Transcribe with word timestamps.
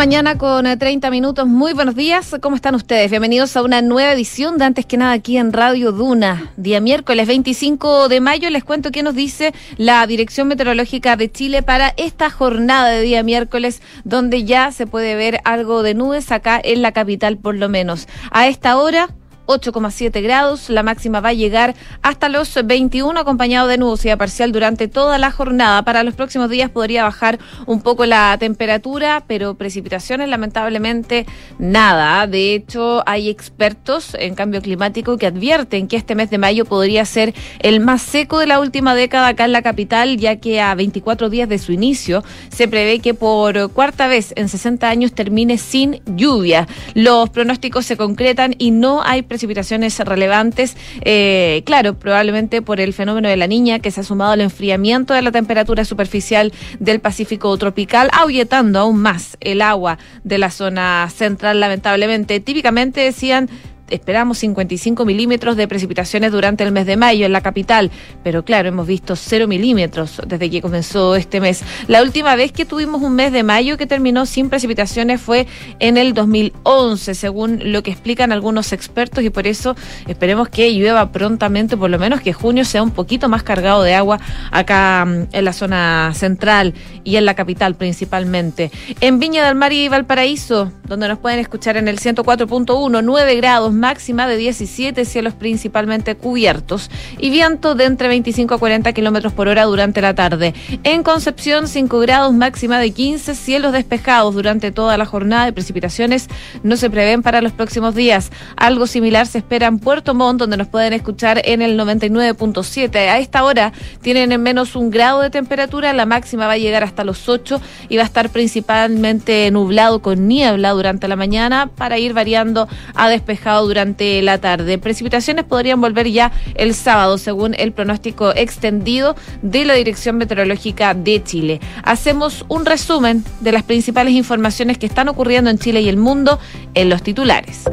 mañana 0.00 0.38
con 0.38 0.64
30 0.64 1.06
eh, 1.06 1.10
minutos. 1.10 1.46
Muy 1.46 1.74
buenos 1.74 1.94
días. 1.94 2.34
¿Cómo 2.40 2.56
están 2.56 2.74
ustedes? 2.74 3.10
Bienvenidos 3.10 3.54
a 3.54 3.62
una 3.62 3.82
nueva 3.82 4.12
edición 4.12 4.56
de 4.56 4.64
Antes 4.64 4.86
que 4.86 4.96
nada 4.96 5.12
aquí 5.12 5.36
en 5.36 5.52
Radio 5.52 5.92
Duna. 5.92 6.52
Día 6.56 6.80
miércoles 6.80 7.28
25 7.28 8.08
de 8.08 8.22
mayo. 8.22 8.48
Les 8.48 8.64
cuento 8.64 8.92
qué 8.92 9.02
nos 9.02 9.14
dice 9.14 9.52
la 9.76 10.06
Dirección 10.06 10.48
Meteorológica 10.48 11.16
de 11.16 11.30
Chile 11.30 11.62
para 11.62 11.92
esta 11.98 12.30
jornada 12.30 12.88
de 12.88 13.02
día 13.02 13.22
miércoles, 13.22 13.82
donde 14.04 14.44
ya 14.44 14.72
se 14.72 14.86
puede 14.86 15.16
ver 15.16 15.42
algo 15.44 15.82
de 15.82 15.92
nubes 15.92 16.32
acá 16.32 16.58
en 16.64 16.80
la 16.80 16.92
capital 16.92 17.36
por 17.36 17.56
lo 17.56 17.68
menos. 17.68 18.08
A 18.30 18.48
esta 18.48 18.78
hora 18.78 19.10
8,7 19.50 20.22
grados. 20.22 20.70
La 20.70 20.84
máxima 20.84 21.20
va 21.20 21.30
a 21.30 21.32
llegar 21.32 21.74
hasta 22.02 22.28
los 22.28 22.54
21, 22.64 23.18
acompañado 23.18 23.66
de 23.66 23.78
nubosidad 23.78 24.16
parcial 24.16 24.52
durante 24.52 24.86
toda 24.86 25.18
la 25.18 25.32
jornada. 25.32 25.82
Para 25.82 26.04
los 26.04 26.14
próximos 26.14 26.50
días 26.50 26.70
podría 26.70 27.02
bajar 27.02 27.40
un 27.66 27.82
poco 27.82 28.06
la 28.06 28.36
temperatura, 28.38 29.24
pero 29.26 29.54
precipitaciones 29.54 30.28
lamentablemente 30.28 31.26
nada. 31.58 32.28
De 32.28 32.54
hecho, 32.54 33.02
hay 33.06 33.28
expertos 33.28 34.14
en 34.18 34.36
cambio 34.36 34.62
climático 34.62 35.18
que 35.18 35.26
advierten 35.26 35.88
que 35.88 35.96
este 35.96 36.14
mes 36.14 36.30
de 36.30 36.38
mayo 36.38 36.64
podría 36.64 37.04
ser 37.04 37.34
el 37.58 37.80
más 37.80 38.02
seco 38.02 38.38
de 38.38 38.46
la 38.46 38.60
última 38.60 38.94
década 38.94 39.28
acá 39.28 39.46
en 39.46 39.52
la 39.52 39.62
capital, 39.62 40.16
ya 40.16 40.36
que 40.36 40.60
a 40.60 40.74
24 40.76 41.28
días 41.28 41.48
de 41.48 41.58
su 41.58 41.72
inicio 41.72 42.22
se 42.50 42.68
prevé 42.68 43.00
que 43.00 43.14
por 43.14 43.72
cuarta 43.72 44.06
vez 44.06 44.32
en 44.36 44.48
60 44.48 44.88
años 44.88 45.12
termine 45.12 45.58
sin 45.58 46.02
lluvia. 46.06 46.68
Los 46.94 47.30
pronósticos 47.30 47.84
se 47.84 47.96
concretan 47.96 48.54
y 48.58 48.70
no 48.70 49.02
hay 49.02 49.22
precipitaciones 49.22 49.39
precipitaciones 49.40 49.98
relevantes, 50.00 50.76
eh, 51.00 51.62
claro, 51.64 51.94
probablemente 51.98 52.60
por 52.60 52.78
el 52.78 52.92
fenómeno 52.92 53.26
de 53.26 53.38
la 53.38 53.46
niña 53.46 53.78
que 53.78 53.90
se 53.90 54.02
ha 54.02 54.04
sumado 54.04 54.32
al 54.32 54.42
enfriamiento 54.42 55.14
de 55.14 55.22
la 55.22 55.32
temperatura 55.32 55.86
superficial 55.86 56.52
del 56.78 57.00
Pacífico 57.00 57.56
tropical, 57.56 58.10
ahuyentando 58.12 58.80
aún 58.80 59.00
más 59.00 59.38
el 59.40 59.62
agua 59.62 59.98
de 60.24 60.36
la 60.36 60.50
zona 60.50 61.08
central, 61.08 61.58
lamentablemente. 61.58 62.38
Típicamente 62.40 63.00
decían 63.00 63.48
esperamos 63.90 64.38
55 64.38 65.04
milímetros 65.04 65.56
de 65.56 65.68
precipitaciones 65.68 66.32
durante 66.32 66.64
el 66.64 66.72
mes 66.72 66.86
de 66.86 66.96
mayo 66.96 67.26
en 67.26 67.32
la 67.32 67.40
capital, 67.40 67.90
pero 68.22 68.44
claro, 68.44 68.68
hemos 68.68 68.86
visto 68.86 69.16
0 69.16 69.46
milímetros 69.46 70.20
desde 70.26 70.50
que 70.50 70.62
comenzó 70.62 71.16
este 71.16 71.40
mes. 71.40 71.62
La 71.88 72.02
última 72.02 72.36
vez 72.36 72.52
que 72.52 72.64
tuvimos 72.64 73.02
un 73.02 73.14
mes 73.14 73.32
de 73.32 73.42
mayo 73.42 73.76
que 73.76 73.86
terminó 73.86 74.26
sin 74.26 74.48
precipitaciones 74.48 75.20
fue 75.20 75.46
en 75.78 75.96
el 75.96 76.14
2011, 76.14 77.14
según 77.14 77.72
lo 77.72 77.82
que 77.82 77.90
explican 77.90 78.32
algunos 78.32 78.72
expertos, 78.72 79.24
y 79.24 79.30
por 79.30 79.46
eso 79.46 79.76
esperemos 80.06 80.48
que 80.48 80.72
llueva 80.72 81.12
prontamente, 81.12 81.76
por 81.76 81.90
lo 81.90 81.98
menos 81.98 82.20
que 82.20 82.32
junio 82.32 82.64
sea 82.64 82.82
un 82.82 82.90
poquito 82.90 83.28
más 83.28 83.42
cargado 83.42 83.82
de 83.82 83.94
agua 83.94 84.20
acá 84.50 85.04
mm, 85.06 85.28
en 85.32 85.44
la 85.44 85.52
zona 85.52 86.12
central 86.14 86.74
y 87.04 87.16
en 87.16 87.24
la 87.24 87.34
capital 87.34 87.74
principalmente. 87.74 88.70
En 89.00 89.18
Viña 89.18 89.44
del 89.44 89.54
Mar 89.54 89.72
y 89.72 89.88
Valparaíso, 89.88 90.72
donde 90.86 91.08
nos 91.08 91.18
pueden 91.18 91.38
escuchar 91.38 91.76
en 91.76 91.88
el 91.88 91.98
104.1, 91.98 93.02
9 93.02 93.36
grados 93.36 93.72
máxima 93.80 94.28
de 94.28 94.36
17, 94.36 95.04
cielos 95.04 95.34
principalmente 95.34 96.14
cubiertos 96.14 96.90
y 97.18 97.30
viento 97.30 97.74
de 97.74 97.86
entre 97.86 98.06
25 98.08 98.54
a 98.54 98.58
40 98.58 98.92
kilómetros 98.92 99.32
por 99.32 99.48
hora 99.48 99.64
durante 99.64 100.00
la 100.00 100.14
tarde. 100.14 100.54
En 100.84 101.02
Concepción, 101.02 101.66
5 101.66 101.98
grados 101.98 102.32
máxima 102.32 102.78
de 102.78 102.92
15, 102.92 103.34
cielos 103.34 103.72
despejados 103.72 104.34
durante 104.34 104.70
toda 104.70 104.96
la 104.96 105.06
jornada 105.06 105.46
de 105.46 105.52
precipitaciones 105.52 106.28
no 106.62 106.76
se 106.76 106.90
prevén 106.90 107.22
para 107.22 107.40
los 107.40 107.52
próximos 107.52 107.94
días. 107.94 108.30
Algo 108.56 108.86
similar 108.86 109.26
se 109.26 109.38
espera 109.38 109.66
en 109.66 109.78
Puerto 109.78 110.14
Montt, 110.14 110.40
donde 110.40 110.56
nos 110.56 110.68
pueden 110.68 110.92
escuchar 110.92 111.40
en 111.44 111.62
el 111.62 111.78
99.7. 111.78 112.96
A 112.96 113.18
esta 113.18 113.44
hora 113.44 113.72
tienen 114.02 114.32
en 114.32 114.42
menos 114.42 114.76
un 114.76 114.90
grado 114.90 115.22
de 115.22 115.30
temperatura, 115.30 115.92
la 115.92 116.06
máxima 116.06 116.46
va 116.46 116.52
a 116.52 116.58
llegar 116.58 116.84
hasta 116.84 117.04
los 117.04 117.28
8 117.28 117.60
y 117.88 117.96
va 117.96 118.02
a 118.02 118.06
estar 118.06 118.28
principalmente 118.30 119.50
nublado 119.50 120.02
con 120.02 120.28
niebla 120.28 120.70
durante 120.70 121.08
la 121.08 121.16
mañana 121.16 121.70
para 121.74 121.98
ir 121.98 122.12
variando 122.12 122.68
a 122.94 123.08
despejado 123.08 123.66
durante 123.70 124.20
la 124.20 124.38
tarde. 124.38 124.78
Precipitaciones 124.78 125.44
podrían 125.44 125.80
volver 125.80 126.10
ya 126.10 126.32
el 126.56 126.74
sábado, 126.74 127.18
según 127.18 127.54
el 127.56 127.70
pronóstico 127.70 128.32
extendido 128.34 129.14
de 129.42 129.64
la 129.64 129.74
Dirección 129.74 130.16
Meteorológica 130.16 130.92
de 130.92 131.22
Chile. 131.22 131.60
Hacemos 131.84 132.44
un 132.48 132.66
resumen 132.66 133.24
de 133.40 133.52
las 133.52 133.62
principales 133.62 134.14
informaciones 134.14 134.76
que 134.76 134.86
están 134.86 135.08
ocurriendo 135.08 135.50
en 135.50 135.58
Chile 135.58 135.82
y 135.82 135.88
el 135.88 135.98
mundo 135.98 136.40
en 136.74 136.90
los 136.90 137.04
titulares. 137.04 137.64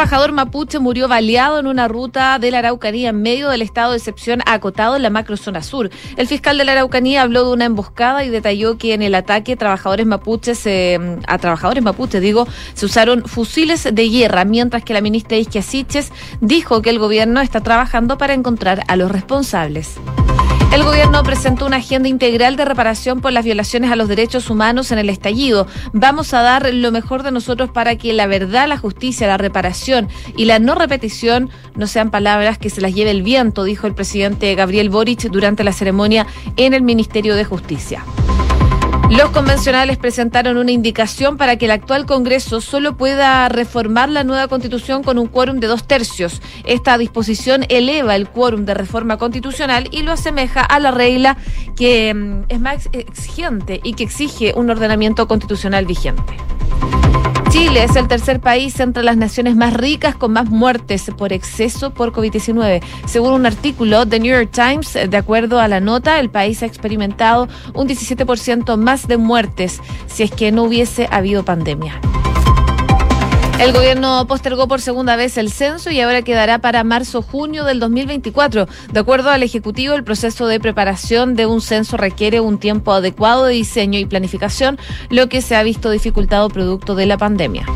Trabajador 0.00 0.32
mapuche 0.32 0.78
murió 0.78 1.08
baleado 1.08 1.58
en 1.58 1.66
una 1.66 1.86
ruta 1.86 2.38
de 2.38 2.50
la 2.50 2.60
Araucanía 2.60 3.10
en 3.10 3.20
medio 3.20 3.50
del 3.50 3.60
estado 3.60 3.90
de 3.90 3.98
excepción 3.98 4.40
acotado 4.46 4.96
en 4.96 5.02
la 5.02 5.10
macrozona 5.10 5.62
sur. 5.62 5.90
El 6.16 6.26
fiscal 6.26 6.56
de 6.56 6.64
la 6.64 6.72
Araucanía 6.72 7.20
habló 7.20 7.44
de 7.44 7.52
una 7.52 7.66
emboscada 7.66 8.24
y 8.24 8.30
detalló 8.30 8.78
que 8.78 8.94
en 8.94 9.02
el 9.02 9.14
ataque 9.14 9.56
trabajadores 9.56 10.06
mapuches, 10.06 10.66
a 11.26 11.36
trabajadores 11.36 11.84
mapuches, 11.84 12.22
digo, 12.22 12.48
se 12.72 12.86
usaron 12.86 13.24
fusiles 13.26 13.88
de 13.92 14.08
guerra, 14.08 14.46
mientras 14.46 14.84
que 14.84 14.94
la 14.94 15.02
ministra 15.02 15.36
Isquia 15.36 15.60
Siches 15.60 16.12
dijo 16.40 16.80
que 16.80 16.88
el 16.88 16.98
gobierno 16.98 17.42
está 17.42 17.60
trabajando 17.60 18.16
para 18.16 18.32
encontrar 18.32 18.84
a 18.88 18.96
los 18.96 19.12
responsables. 19.12 19.98
El 20.72 20.84
gobierno 20.84 21.24
presentó 21.24 21.66
una 21.66 21.78
agenda 21.78 22.08
integral 22.08 22.54
de 22.54 22.64
reparación 22.64 23.20
por 23.20 23.32
las 23.32 23.44
violaciones 23.44 23.90
a 23.90 23.96
los 23.96 24.06
derechos 24.06 24.50
humanos 24.50 24.92
en 24.92 24.98
el 25.00 25.10
estallido. 25.10 25.66
Vamos 25.92 26.32
a 26.32 26.42
dar 26.42 26.72
lo 26.72 26.92
mejor 26.92 27.24
de 27.24 27.32
nosotros 27.32 27.70
para 27.70 27.96
que 27.96 28.12
la 28.12 28.28
verdad, 28.28 28.68
la 28.68 28.78
justicia, 28.78 29.26
la 29.26 29.36
reparación 29.36 30.08
y 30.36 30.44
la 30.44 30.60
no 30.60 30.76
repetición 30.76 31.50
no 31.74 31.88
sean 31.88 32.12
palabras 32.12 32.56
que 32.58 32.70
se 32.70 32.80
las 32.80 32.94
lleve 32.94 33.10
el 33.10 33.24
viento, 33.24 33.64
dijo 33.64 33.88
el 33.88 33.96
presidente 33.96 34.54
Gabriel 34.54 34.90
Boric 34.90 35.22
durante 35.22 35.64
la 35.64 35.72
ceremonia 35.72 36.28
en 36.56 36.72
el 36.72 36.82
Ministerio 36.82 37.34
de 37.34 37.44
Justicia. 37.44 38.04
Los 39.10 39.30
convencionales 39.30 39.98
presentaron 39.98 40.56
una 40.56 40.70
indicación 40.70 41.36
para 41.36 41.56
que 41.56 41.64
el 41.64 41.72
actual 41.72 42.06
Congreso 42.06 42.60
solo 42.60 42.96
pueda 42.96 43.48
reformar 43.48 44.08
la 44.08 44.22
nueva 44.22 44.46
Constitución 44.46 45.02
con 45.02 45.18
un 45.18 45.26
quórum 45.26 45.58
de 45.58 45.66
dos 45.66 45.84
tercios. 45.84 46.40
Esta 46.64 46.96
disposición 46.96 47.64
eleva 47.68 48.14
el 48.14 48.28
quórum 48.28 48.64
de 48.64 48.74
reforma 48.74 49.18
constitucional 49.18 49.88
y 49.90 50.02
lo 50.02 50.12
asemeja 50.12 50.60
a 50.60 50.78
la 50.78 50.92
regla 50.92 51.36
que 51.74 52.14
mm, 52.14 52.44
es 52.48 52.60
más 52.60 52.88
exigente 52.92 53.80
y 53.82 53.94
que 53.94 54.04
exige 54.04 54.52
un 54.54 54.70
ordenamiento 54.70 55.26
constitucional 55.26 55.86
vigente. 55.86 56.36
Chile 57.50 57.82
es 57.82 57.96
el 57.96 58.06
tercer 58.06 58.38
país 58.38 58.78
entre 58.78 59.02
las 59.02 59.16
naciones 59.16 59.56
más 59.56 59.74
ricas 59.74 60.14
con 60.14 60.32
más 60.32 60.48
muertes 60.48 61.10
por 61.18 61.32
exceso 61.32 61.90
por 61.92 62.12
COVID-19. 62.12 62.80
Según 63.06 63.32
un 63.32 63.44
artículo 63.44 64.04
de 64.04 64.20
New 64.20 64.32
York 64.32 64.50
Times, 64.52 64.92
de 64.92 65.16
acuerdo 65.16 65.58
a 65.58 65.66
la 65.66 65.80
nota, 65.80 66.20
el 66.20 66.30
país 66.30 66.62
ha 66.62 66.66
experimentado 66.66 67.48
un 67.74 67.88
17% 67.88 68.76
más 68.76 69.08
de 69.08 69.16
muertes 69.16 69.80
si 70.06 70.22
es 70.22 70.30
que 70.30 70.52
no 70.52 70.62
hubiese 70.62 71.08
habido 71.10 71.44
pandemia. 71.44 72.00
El 73.60 73.74
gobierno 73.74 74.26
postergó 74.26 74.66
por 74.68 74.80
segunda 74.80 75.16
vez 75.16 75.36
el 75.36 75.52
censo 75.52 75.90
y 75.90 76.00
ahora 76.00 76.22
quedará 76.22 76.60
para 76.60 76.82
marzo-junio 76.82 77.64
del 77.64 77.78
2024. 77.78 78.66
De 78.90 79.00
acuerdo 79.00 79.28
al 79.28 79.42
Ejecutivo, 79.42 79.92
el 79.94 80.02
proceso 80.02 80.46
de 80.46 80.58
preparación 80.58 81.36
de 81.36 81.44
un 81.44 81.60
censo 81.60 81.98
requiere 81.98 82.40
un 82.40 82.58
tiempo 82.58 82.90
adecuado 82.90 83.44
de 83.44 83.52
diseño 83.52 83.98
y 83.98 84.06
planificación, 84.06 84.78
lo 85.10 85.28
que 85.28 85.42
se 85.42 85.56
ha 85.56 85.62
visto 85.62 85.90
dificultado 85.90 86.48
producto 86.48 86.94
de 86.94 87.04
la 87.04 87.18
pandemia. 87.18 87.66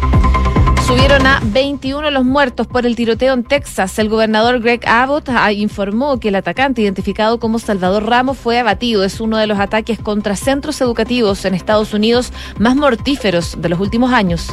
Subieron 0.87 1.27
a 1.27 1.41
21 1.43 2.11
los 2.11 2.25
muertos 2.25 2.67
por 2.67 2.87
el 2.87 2.97
tiroteo 2.97 3.35
en 3.35 3.45
Texas. 3.45 3.99
El 3.99 4.09
gobernador 4.09 4.61
Greg 4.61 4.89
Abbott 4.89 5.29
ah, 5.29 5.53
informó 5.53 6.19
que 6.19 6.29
el 6.29 6.37
atacante 6.37 6.81
identificado 6.81 7.39
como 7.39 7.59
Salvador 7.59 8.07
Ramos 8.07 8.39
fue 8.39 8.59
abatido. 8.59 9.05
Es 9.05 9.21
uno 9.21 9.37
de 9.37 9.47
los 9.47 9.59
ataques 9.59 9.99
contra 9.99 10.35
centros 10.35 10.81
educativos 10.81 11.45
en 11.45 11.53
Estados 11.53 11.93
Unidos 11.93 12.33
más 12.59 12.75
mortíferos 12.75 13.57
de 13.61 13.69
los 13.69 13.81
últimos 13.81 14.13
años. 14.13 14.49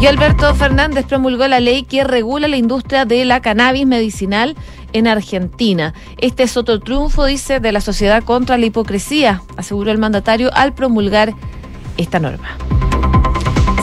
Y 0.00 0.06
Alberto 0.06 0.54
Fernández 0.54 1.06
promulgó 1.06 1.48
la 1.48 1.58
ley 1.58 1.82
que 1.84 2.04
regula 2.04 2.48
la 2.48 2.58
industria 2.58 3.06
de 3.06 3.24
la 3.24 3.40
cannabis 3.40 3.86
medicinal 3.86 4.54
en 4.92 5.06
Argentina. 5.06 5.94
Este 6.18 6.42
es 6.42 6.56
otro 6.58 6.80
triunfo, 6.80 7.24
dice, 7.24 7.60
de 7.60 7.72
la 7.72 7.80
sociedad 7.80 8.22
contra 8.22 8.58
la 8.58 8.66
hipocresía, 8.66 9.42
aseguró 9.56 9.90
el 9.90 9.98
mandatario 9.98 10.52
al 10.54 10.74
promulgar 10.74 11.34
esta 11.96 12.20
norma. 12.20 12.58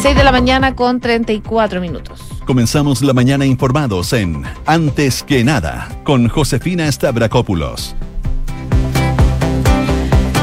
6 0.01 0.15
de 0.15 0.23
la 0.23 0.31
mañana 0.31 0.75
con 0.75 0.99
34 0.99 1.81
minutos. 1.81 2.21
Comenzamos 2.45 3.01
la 3.01 3.13
mañana 3.13 3.45
informados 3.45 4.13
en 4.13 4.43
Antes 4.65 5.23
que 5.23 5.43
nada 5.43 5.87
con 6.03 6.27
Josefina 6.27 6.91
Stavrakopoulos. 6.91 7.95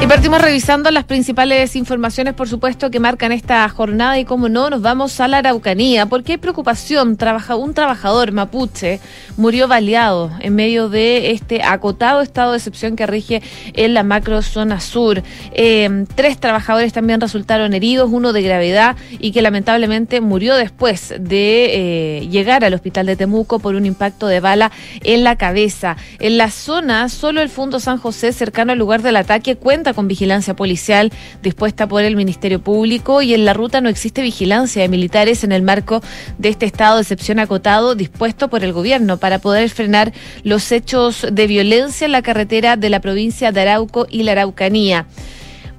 Y 0.03 0.07
partimos 0.07 0.41
revisando 0.41 0.91
las 0.91 1.05
principales 1.05 1.77
informaciones, 1.77 2.33
por 2.33 2.49
supuesto, 2.49 2.91
que 2.91 2.99
marcan 2.99 3.33
esta 3.33 3.69
jornada 3.69 4.19
y, 4.19 4.25
como 4.25 4.49
no, 4.49 4.71
nos 4.71 4.81
vamos 4.81 5.21
a 5.21 5.29
la 5.29 5.39
Araucanía, 5.39 6.07
porque 6.07 6.33
hay 6.33 6.39
preocupación. 6.39 7.19
Trabaja, 7.19 7.55
un 7.55 7.75
trabajador 7.75 8.33
mapuche 8.33 8.99
murió 9.37 9.69
baleado 9.69 10.31
en 10.41 10.55
medio 10.55 10.89
de 10.89 11.33
este 11.33 11.63
acotado 11.63 12.23
estado 12.23 12.53
de 12.53 12.57
excepción 12.57 12.97
que 12.97 13.07
rige 13.07 13.43
en 13.75 13.93
la 13.93 14.03
macrozona 14.03 14.81
sur. 14.81 15.23
Eh, 15.53 16.07
tres 16.15 16.39
trabajadores 16.39 16.95
también 16.95 17.21
resultaron 17.21 17.75
heridos, 17.75 18.09
uno 18.11 18.33
de 18.33 18.41
gravedad 18.41 18.97
y 19.19 19.33
que 19.33 19.43
lamentablemente 19.43 20.23
murió 20.23 20.55
después 20.55 21.13
de 21.21 22.21
eh, 22.21 22.29
llegar 22.29 22.65
al 22.65 22.73
hospital 22.73 23.05
de 23.05 23.17
Temuco 23.17 23.59
por 23.59 23.75
un 23.75 23.85
impacto 23.85 24.29
de 24.29 24.41
bala 24.41 24.73
en 25.03 25.25
la 25.25 25.37
cabeza. 25.37 25.99
En 26.21 26.39
la 26.39 26.51
zona, 26.51 27.11
solo 27.11 27.43
el 27.43 27.51
Fundo 27.51 27.81
San 27.81 27.99
José, 27.99 28.33
cercano 28.33 28.73
al 28.73 28.79
lugar 28.79 29.03
del 29.03 29.17
ataque, 29.17 29.57
cuenta 29.57 29.90
con 29.95 30.09
vigilancia 30.09 30.55
policial 30.55 31.13
dispuesta 31.43 31.87
por 31.89 32.03
el 32.03 32.17
Ministerio 32.17 32.63
Público 32.63 33.23
y 33.23 33.35
en 33.35 33.45
la 33.45 33.53
ruta 33.53 33.81
no 33.81 33.89
existe 33.89 34.23
vigilancia 34.23 34.83
de 34.83 34.89
militares 34.89 35.45
en 35.45 35.53
el 35.53 35.63
marco 35.63 36.03
de 36.39 36.49
este 36.49 36.67
estado 36.67 36.97
de 36.97 37.03
excepción 37.03 37.39
acotado 37.39 37.95
dispuesto 37.95 38.49
por 38.49 38.65
el 38.65 38.73
gobierno 38.73 39.19
para 39.19 39.39
poder 39.39 39.69
frenar 39.71 40.13
los 40.43 40.73
hechos 40.73 41.27
de 41.31 41.47
violencia 41.47 42.05
en 42.05 42.13
la 42.13 42.23
carretera 42.23 42.77
de 42.77 42.91
la 42.91 43.01
provincia 43.01 43.53
de 43.53 43.61
Arauco 43.61 44.07
y 44.11 44.23
la 44.23 44.33
Araucanía. 44.33 45.07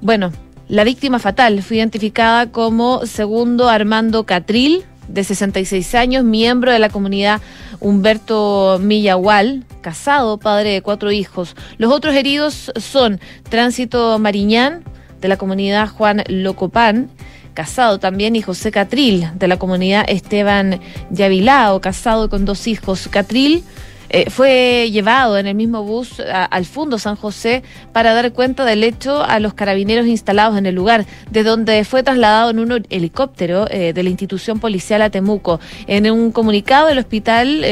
Bueno, 0.00 0.32
la 0.68 0.84
víctima 0.84 1.18
fatal 1.18 1.62
fue 1.62 1.76
identificada 1.76 2.50
como 2.50 3.04
segundo 3.06 3.68
Armando 3.68 4.24
Catril, 4.24 4.84
de 5.08 5.24
66 5.24 5.94
años, 5.94 6.24
miembro 6.24 6.72
de 6.72 6.78
la 6.78 6.88
comunidad 6.88 7.40
Humberto 7.80 8.78
Millahual, 8.80 9.64
casado, 9.80 10.38
padre 10.38 10.70
de 10.70 10.82
cuatro 10.82 11.12
hijos. 11.12 11.56
Los 11.78 11.92
otros 11.92 12.14
heridos 12.14 12.72
son 12.76 13.20
Tránsito 13.48 14.18
Mariñán, 14.18 14.84
de 15.20 15.28
la 15.28 15.36
comunidad 15.36 15.88
Juan 15.88 16.24
Locopán, 16.28 17.10
casado 17.54 17.98
también, 17.98 18.36
y 18.36 18.42
José 18.42 18.70
Catril, 18.70 19.28
de 19.34 19.48
la 19.48 19.58
comunidad 19.58 20.04
Esteban 20.08 20.80
Yavilao, 21.10 21.80
casado 21.80 22.28
con 22.28 22.44
dos 22.44 22.66
hijos. 22.66 23.08
Catril 23.08 23.62
eh, 24.12 24.28
fue 24.28 24.90
llevado 24.90 25.38
en 25.38 25.46
el 25.46 25.54
mismo 25.54 25.82
bus 25.84 26.20
al 26.20 26.66
Fundo 26.66 26.98
San 26.98 27.16
José 27.16 27.62
para 27.92 28.12
dar 28.12 28.32
cuenta 28.32 28.66
del 28.66 28.84
hecho 28.84 29.24
a 29.24 29.40
los 29.40 29.54
carabineros 29.54 30.06
instalados 30.06 30.58
en 30.58 30.66
el 30.66 30.74
lugar, 30.74 31.06
de 31.30 31.42
donde 31.42 31.82
fue 31.84 32.02
trasladado 32.02 32.50
en 32.50 32.58
un 32.58 32.86
helicóptero 32.90 33.66
eh, 33.70 33.94
de 33.94 34.02
la 34.02 34.10
institución 34.10 34.60
policial 34.60 35.00
a 35.00 35.08
Temuco. 35.08 35.60
En 35.86 36.10
un 36.10 36.30
comunicado 36.30 36.88
del 36.88 36.98
hospital... 36.98 37.64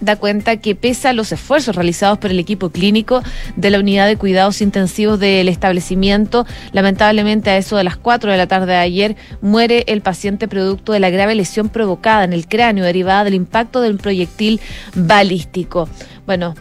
Da 0.00 0.16
cuenta 0.16 0.58
que 0.58 0.74
pese 0.74 1.08
a 1.08 1.12
los 1.12 1.32
esfuerzos 1.32 1.74
realizados 1.74 2.18
por 2.18 2.30
el 2.30 2.38
equipo 2.38 2.70
clínico 2.70 3.22
de 3.56 3.70
la 3.70 3.78
unidad 3.78 4.06
de 4.06 4.16
cuidados 4.16 4.60
intensivos 4.60 5.18
del 5.18 5.48
establecimiento, 5.48 6.46
lamentablemente 6.72 7.50
a 7.50 7.56
eso 7.56 7.76
de 7.76 7.84
las 7.84 7.96
4 7.96 8.30
de 8.30 8.36
la 8.36 8.46
tarde 8.46 8.72
de 8.72 8.78
ayer 8.78 9.16
muere 9.40 9.84
el 9.88 10.02
paciente 10.02 10.48
producto 10.48 10.92
de 10.92 11.00
la 11.00 11.10
grave 11.10 11.34
lesión 11.34 11.70
provocada 11.70 12.24
en 12.24 12.32
el 12.32 12.46
cráneo 12.46 12.84
derivada 12.84 13.24
del 13.24 13.34
impacto 13.34 13.80
del 13.80 13.96
proyectil 13.96 14.60
balístico. 14.94 15.88
Bueno, 16.26 16.54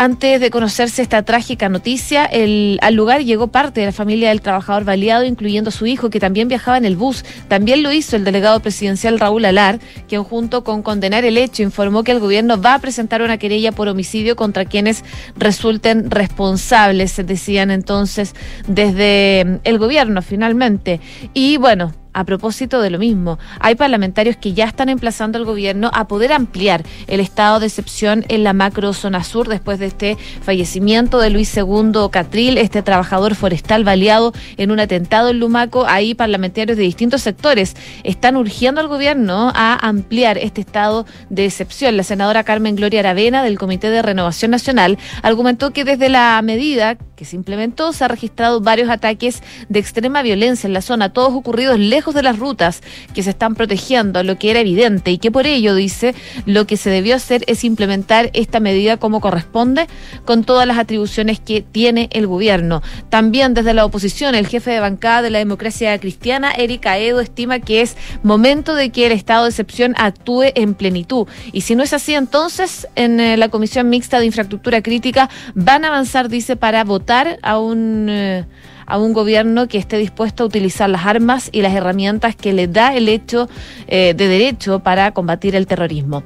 antes 0.00 0.40
de 0.40 0.50
conocerse 0.50 1.02
esta 1.02 1.24
trágica 1.24 1.68
noticia, 1.68 2.24
al 2.24 2.94
lugar 2.94 3.22
llegó 3.22 3.48
parte 3.48 3.80
de 3.80 3.86
la 3.86 3.92
familia 3.92 4.30
del 4.30 4.40
trabajador 4.40 4.84
baleado, 4.84 5.26
incluyendo 5.26 5.70
su 5.70 5.84
hijo, 5.86 6.08
que 6.08 6.18
también 6.18 6.48
viajaba 6.48 6.78
en 6.78 6.86
el 6.86 6.96
bus. 6.96 7.22
También 7.48 7.82
lo 7.82 7.92
hizo 7.92 8.16
el 8.16 8.24
delegado 8.24 8.60
presidencial 8.60 9.20
Raúl 9.20 9.44
Alar, 9.44 9.78
quien 10.08 10.24
junto 10.24 10.64
con 10.64 10.82
condenar 10.82 11.26
el 11.26 11.36
hecho 11.36 11.62
informó 11.62 12.02
que 12.02 12.12
el 12.12 12.18
gobierno 12.18 12.58
va 12.58 12.76
a 12.76 12.78
presentar 12.78 13.20
una 13.20 13.36
querella 13.36 13.72
por 13.72 13.88
homicidio 13.88 14.36
contra 14.36 14.64
quienes 14.64 15.04
resulten 15.36 16.10
responsables, 16.10 17.14
decían 17.26 17.70
entonces 17.70 18.34
desde 18.66 19.60
el 19.64 19.78
gobierno 19.78 20.22
finalmente. 20.22 20.98
Y 21.34 21.58
bueno, 21.58 21.92
a 22.12 22.24
propósito 22.24 22.80
de 22.80 22.90
lo 22.90 22.98
mismo, 22.98 23.38
hay 23.60 23.74
parlamentarios 23.74 24.36
que 24.36 24.52
ya 24.52 24.64
están 24.64 24.88
emplazando 24.88 25.38
al 25.38 25.44
gobierno 25.44 25.90
a 25.94 26.08
poder 26.08 26.32
ampliar 26.32 26.84
el 27.06 27.20
estado 27.20 27.60
de 27.60 27.66
excepción 27.66 28.24
en 28.28 28.44
la 28.44 28.52
macro 28.52 28.92
zona 28.92 29.24
sur 29.24 29.48
después 29.48 29.78
de 29.78 29.86
este 29.86 30.18
fallecimiento 30.42 31.18
de 31.18 31.30
Luis 31.30 31.56
II 31.56 32.08
Catril, 32.10 32.58
este 32.58 32.82
trabajador 32.82 33.34
forestal 33.34 33.84
baleado 33.84 34.32
en 34.56 34.70
un 34.70 34.80
atentado 34.80 35.30
en 35.30 35.40
Lumaco. 35.40 35.86
Ahí 35.86 36.14
parlamentarios 36.14 36.76
de 36.76 36.82
distintos 36.84 37.22
sectores 37.22 37.76
están 38.04 38.36
urgiendo 38.36 38.80
al 38.80 38.88
gobierno 38.88 39.52
a 39.54 39.86
ampliar 39.86 40.38
este 40.38 40.60
estado 40.60 41.06
de 41.28 41.46
excepción. 41.46 41.96
La 41.96 42.02
senadora 42.02 42.44
Carmen 42.44 42.76
Gloria 42.76 43.00
Aravena 43.00 43.42
del 43.42 43.58
Comité 43.58 43.90
de 43.90 44.02
Renovación 44.02 44.50
Nacional 44.50 44.98
argumentó 45.22 45.72
que 45.72 45.84
desde 45.84 46.08
la 46.08 46.40
medida 46.42 46.96
que 47.20 47.26
se 47.26 47.36
implementó 47.36 47.92
se 47.92 48.02
han 48.02 48.08
registrado 48.08 48.62
varios 48.62 48.88
ataques 48.88 49.42
de 49.68 49.78
extrema 49.78 50.22
violencia 50.22 50.66
en 50.66 50.72
la 50.72 50.80
zona, 50.80 51.12
todos 51.12 51.34
ocurridos 51.34 51.78
lejos 51.78 52.14
de 52.14 52.22
las 52.22 52.38
rutas 52.38 52.80
que 53.12 53.22
se 53.22 53.28
están 53.28 53.54
protegiendo, 53.54 54.22
lo 54.22 54.38
que 54.38 54.50
era 54.50 54.60
evidente 54.60 55.10
y 55.10 55.18
que 55.18 55.30
por 55.30 55.46
ello, 55.46 55.74
dice, 55.74 56.14
lo 56.46 56.66
que 56.66 56.78
se 56.78 56.88
debió 56.88 57.14
hacer 57.14 57.44
es 57.46 57.62
implementar 57.62 58.30
esta 58.32 58.58
medida 58.58 58.96
como 58.96 59.20
corresponde 59.20 59.86
con 60.24 60.44
todas 60.44 60.66
las 60.66 60.78
atribuciones 60.78 61.40
que 61.40 61.60
tiene 61.60 62.08
el 62.12 62.26
gobierno. 62.26 62.80
También 63.10 63.52
desde 63.52 63.74
la 63.74 63.84
oposición, 63.84 64.34
el 64.34 64.46
jefe 64.46 64.70
de 64.70 64.80
bancada 64.80 65.20
de 65.20 65.28
la 65.28 65.40
democracia 65.40 65.98
cristiana, 65.98 66.52
Erika 66.52 66.96
Edo, 66.96 67.20
estima 67.20 67.58
que 67.58 67.82
es 67.82 67.98
momento 68.22 68.74
de 68.74 68.88
que 68.88 69.04
el 69.04 69.12
estado 69.12 69.42
de 69.44 69.50
excepción 69.50 69.94
actúe 69.98 70.44
en 70.54 70.72
plenitud. 70.72 71.26
Y 71.52 71.60
si 71.60 71.74
no 71.74 71.82
es 71.82 71.92
así, 71.92 72.14
entonces 72.14 72.88
en 72.94 73.20
eh, 73.20 73.36
la 73.36 73.50
Comisión 73.50 73.90
Mixta 73.90 74.18
de 74.20 74.24
Infraestructura 74.24 74.80
Crítica 74.80 75.28
van 75.54 75.84
a 75.84 75.88
avanzar, 75.88 76.30
dice, 76.30 76.56
para 76.56 76.82
votar 76.84 77.09
a 77.10 77.58
un, 77.58 78.06
eh, 78.08 78.44
a 78.86 78.98
un 78.98 79.12
gobierno 79.12 79.66
que 79.66 79.78
esté 79.78 79.98
dispuesto 79.98 80.44
a 80.44 80.46
utilizar 80.46 80.88
las 80.88 81.06
armas 81.06 81.48
y 81.52 81.60
las 81.62 81.74
herramientas 81.74 82.36
que 82.36 82.52
le 82.52 82.68
da 82.68 82.94
el 82.94 83.08
hecho 83.08 83.48
eh, 83.88 84.14
de 84.16 84.28
derecho 84.28 84.78
para 84.78 85.10
combatir 85.12 85.56
el 85.56 85.66
terrorismo. 85.66 86.22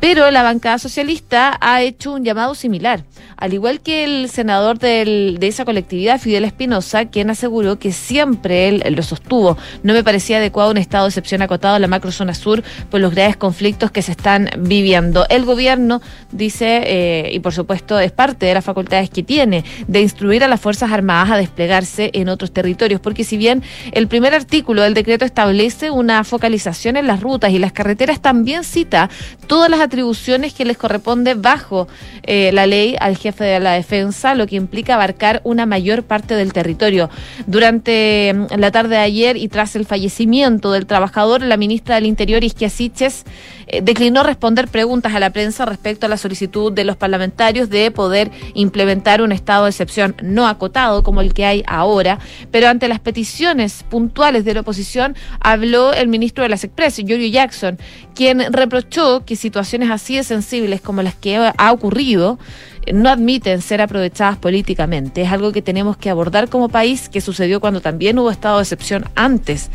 Pero 0.00 0.30
la 0.30 0.44
bancada 0.44 0.78
socialista 0.78 1.58
ha 1.60 1.82
hecho 1.82 2.12
un 2.12 2.24
llamado 2.24 2.54
similar, 2.54 3.02
al 3.36 3.52
igual 3.52 3.80
que 3.80 4.04
el 4.04 4.30
senador 4.30 4.78
de 4.78 5.36
esa 5.40 5.64
colectividad, 5.64 6.20
Fidel 6.20 6.44
Espinosa, 6.44 7.06
quien 7.06 7.30
aseguró 7.30 7.78
que 7.80 7.92
siempre 7.92 8.68
él, 8.68 8.84
lo 8.94 9.02
sostuvo. 9.02 9.58
No 9.82 9.92
me 9.94 10.04
parecía 10.04 10.38
adecuado 10.38 10.70
un 10.70 10.76
estado 10.76 11.04
de 11.04 11.08
excepción 11.08 11.42
acotado 11.42 11.76
en 11.76 11.82
la 11.82 11.88
macrozona 11.88 12.34
sur 12.34 12.62
por 12.90 13.00
los 13.00 13.12
graves 13.12 13.36
conflictos 13.36 13.90
que 13.90 14.02
se 14.02 14.12
están 14.12 14.48
viviendo. 14.58 15.26
El 15.28 15.44
gobierno 15.44 16.00
dice, 16.30 16.82
eh, 16.84 17.30
y 17.32 17.40
por 17.40 17.52
supuesto 17.52 17.98
es 17.98 18.12
parte 18.12 18.46
de 18.46 18.54
las 18.54 18.64
facultades 18.64 19.10
que 19.10 19.24
tiene, 19.24 19.64
de 19.88 20.00
instruir 20.00 20.44
a 20.44 20.48
las 20.48 20.60
Fuerzas 20.60 20.92
Armadas 20.92 21.32
a 21.32 21.36
desplegarse 21.36 22.10
en 22.14 22.28
otros 22.28 22.52
territorios, 22.52 23.00
porque 23.00 23.24
si 23.24 23.36
bien 23.36 23.64
el 23.92 24.06
primer 24.06 24.34
artículo 24.34 24.82
del 24.82 24.94
decreto 24.94 25.24
establece 25.24 25.90
una 25.90 26.22
focalización 26.22 26.96
en 26.96 27.06
las 27.08 27.20
rutas 27.20 27.50
y 27.50 27.58
las 27.58 27.72
carreteras, 27.72 28.20
también 28.20 28.62
cita 28.62 29.10
todas 29.46 29.68
las 29.70 29.87
atribuciones 29.88 30.54
que 30.54 30.64
les 30.64 30.78
corresponde 30.78 31.34
bajo 31.34 31.88
eh, 32.22 32.50
la 32.52 32.66
ley 32.66 32.96
al 33.00 33.16
jefe 33.16 33.44
de 33.44 33.60
la 33.60 33.72
defensa, 33.72 34.34
lo 34.34 34.46
que 34.46 34.56
implica 34.56 34.94
abarcar 34.94 35.40
una 35.44 35.66
mayor 35.66 36.04
parte 36.04 36.34
del 36.34 36.52
territorio. 36.52 37.10
Durante 37.46 38.32
mm, 38.34 38.58
la 38.58 38.70
tarde 38.70 38.96
de 38.96 39.02
ayer 39.02 39.36
y 39.36 39.48
tras 39.48 39.74
el 39.76 39.86
fallecimiento 39.86 40.72
del 40.72 40.86
trabajador, 40.86 41.42
la 41.42 41.56
ministra 41.56 41.96
del 41.96 42.06
Interior, 42.06 42.44
Isquia 42.44 42.70
Siches, 42.70 43.24
eh, 43.66 43.82
declinó 43.82 44.22
responder 44.22 44.68
preguntas 44.68 45.14
a 45.14 45.20
la 45.20 45.30
prensa 45.30 45.66
respecto 45.66 46.06
a 46.06 46.08
la 46.08 46.16
solicitud 46.16 46.72
de 46.72 46.84
los 46.84 46.96
parlamentarios 46.96 47.68
de 47.68 47.90
poder 47.90 48.30
implementar 48.54 49.20
un 49.22 49.32
estado 49.32 49.64
de 49.64 49.70
excepción 49.70 50.14
no 50.22 50.46
acotado 50.46 51.02
como 51.02 51.20
el 51.20 51.34
que 51.34 51.44
hay 51.44 51.64
ahora, 51.66 52.18
pero 52.50 52.68
ante 52.68 52.88
las 52.88 53.00
peticiones 53.00 53.84
puntuales 53.88 54.44
de 54.44 54.54
la 54.54 54.60
oposición 54.60 55.16
habló 55.40 55.92
el 55.92 56.08
ministro 56.08 56.42
de 56.42 56.50
las 56.50 56.64
Express, 56.64 56.96
Giorgio 56.96 57.28
Jackson, 57.28 57.78
quien 58.18 58.52
reprochó 58.52 59.24
que 59.24 59.36
situaciones 59.36 59.92
así 59.92 60.16
de 60.16 60.24
sensibles 60.24 60.80
como 60.80 61.02
las 61.02 61.14
que 61.14 61.36
ha 61.36 61.72
ocurrido 61.72 62.36
eh, 62.84 62.92
no 62.92 63.10
admiten 63.10 63.62
ser 63.62 63.80
aprovechadas 63.80 64.36
políticamente. 64.38 65.22
Es 65.22 65.30
algo 65.30 65.52
que 65.52 65.62
tenemos 65.62 65.96
que 65.96 66.10
abordar 66.10 66.48
como 66.48 66.68
país, 66.68 67.08
que 67.08 67.20
sucedió 67.20 67.60
cuando 67.60 67.80
también 67.80 68.18
hubo 68.18 68.32
estado 68.32 68.56
de 68.56 68.64
excepción 68.64 69.04
antes, 69.14 69.70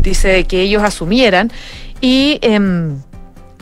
dice 0.00 0.44
que 0.44 0.62
ellos 0.62 0.84
asumieran. 0.84 1.50
Y 2.00 2.38
em, 2.42 3.00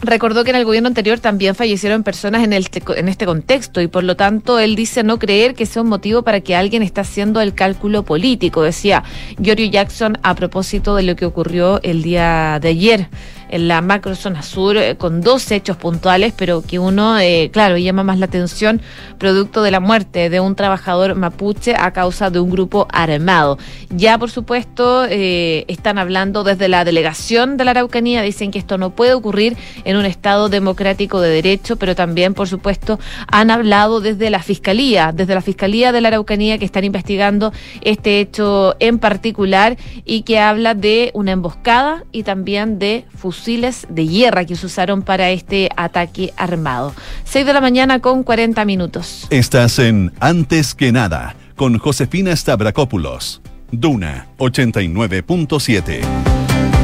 recordó 0.02 0.44
que 0.44 0.50
en 0.50 0.56
el 0.56 0.66
gobierno 0.66 0.88
anterior 0.88 1.18
también 1.18 1.54
fallecieron 1.54 2.02
personas 2.02 2.44
en, 2.44 2.52
el, 2.52 2.68
en 2.96 3.08
este 3.08 3.24
contexto 3.24 3.80
y 3.80 3.86
por 3.86 4.04
lo 4.04 4.14
tanto 4.14 4.58
él 4.58 4.76
dice 4.76 5.04
no 5.04 5.18
creer 5.18 5.54
que 5.54 5.64
sea 5.64 5.80
un 5.80 5.88
motivo 5.88 6.20
para 6.22 6.40
que 6.40 6.54
alguien 6.54 6.82
esté 6.82 7.00
haciendo 7.00 7.40
el 7.40 7.54
cálculo 7.54 8.04
político, 8.04 8.62
decía 8.62 9.04
Giorgio 9.40 9.70
Jackson 9.70 10.18
a 10.22 10.34
propósito 10.34 10.96
de 10.96 11.02
lo 11.02 11.16
que 11.16 11.24
ocurrió 11.24 11.80
el 11.82 12.02
día 12.02 12.58
de 12.60 12.68
ayer 12.68 13.08
en 13.48 13.68
la 13.68 13.80
macrozona 13.80 14.42
sur 14.42 14.76
eh, 14.76 14.96
con 14.96 15.20
dos 15.20 15.50
hechos 15.50 15.76
puntuales, 15.76 16.32
pero 16.36 16.62
que 16.62 16.78
uno, 16.78 17.18
eh, 17.18 17.50
claro, 17.52 17.76
llama 17.76 18.02
más 18.02 18.18
la 18.18 18.26
atención 18.26 18.80
producto 19.18 19.62
de 19.62 19.70
la 19.70 19.80
muerte 19.80 20.30
de 20.30 20.40
un 20.40 20.54
trabajador 20.54 21.14
mapuche 21.14 21.74
a 21.76 21.92
causa 21.92 22.30
de 22.30 22.40
un 22.40 22.50
grupo 22.50 22.86
armado. 22.90 23.58
Ya, 23.90 24.18
por 24.18 24.30
supuesto, 24.30 25.06
eh, 25.08 25.64
están 25.68 25.98
hablando 25.98 26.44
desde 26.44 26.68
la 26.68 26.84
delegación 26.84 27.56
de 27.56 27.64
la 27.64 27.72
Araucanía, 27.72 28.22
dicen 28.22 28.50
que 28.50 28.58
esto 28.58 28.78
no 28.78 28.90
puede 28.90 29.14
ocurrir 29.14 29.56
en 29.84 29.96
un 29.96 30.06
Estado 30.06 30.48
democrático 30.48 31.20
de 31.20 31.30
derecho, 31.30 31.76
pero 31.76 31.94
también, 31.94 32.34
por 32.34 32.48
supuesto, 32.48 32.98
han 33.30 33.50
hablado 33.50 34.00
desde 34.00 34.30
la 34.30 34.42
Fiscalía, 34.42 35.12
desde 35.14 35.34
la 35.34 35.40
Fiscalía 35.40 35.92
de 35.92 36.00
la 36.00 36.08
Araucanía 36.08 36.58
que 36.58 36.64
están 36.64 36.84
investigando 36.84 37.52
este 37.82 38.20
hecho 38.20 38.76
en 38.80 38.98
particular 38.98 39.76
y 40.04 40.22
que 40.22 40.38
habla 40.38 40.74
de 40.74 41.10
una 41.14 41.32
emboscada 41.32 42.04
y 42.12 42.22
también 42.22 42.78
de 42.78 43.04
fusiles 43.36 43.86
de 43.88 44.06
guerra 44.06 44.44
que 44.44 44.56
se 44.56 44.66
usaron 44.66 45.02
para 45.02 45.30
este 45.30 45.68
ataque 45.76 46.32
armado. 46.36 46.94
6 47.24 47.46
de 47.46 47.52
la 47.52 47.60
mañana 47.60 48.00
con 48.00 48.22
40 48.22 48.64
minutos. 48.64 49.26
Estás 49.30 49.78
en 49.78 50.12
Antes 50.20 50.74
que 50.74 50.92
nada 50.92 51.36
con 51.54 51.78
Josefina 51.78 52.34
Stavrakopoulos. 52.34 53.40
Duna 53.72 54.28
89.7. 54.38 56.00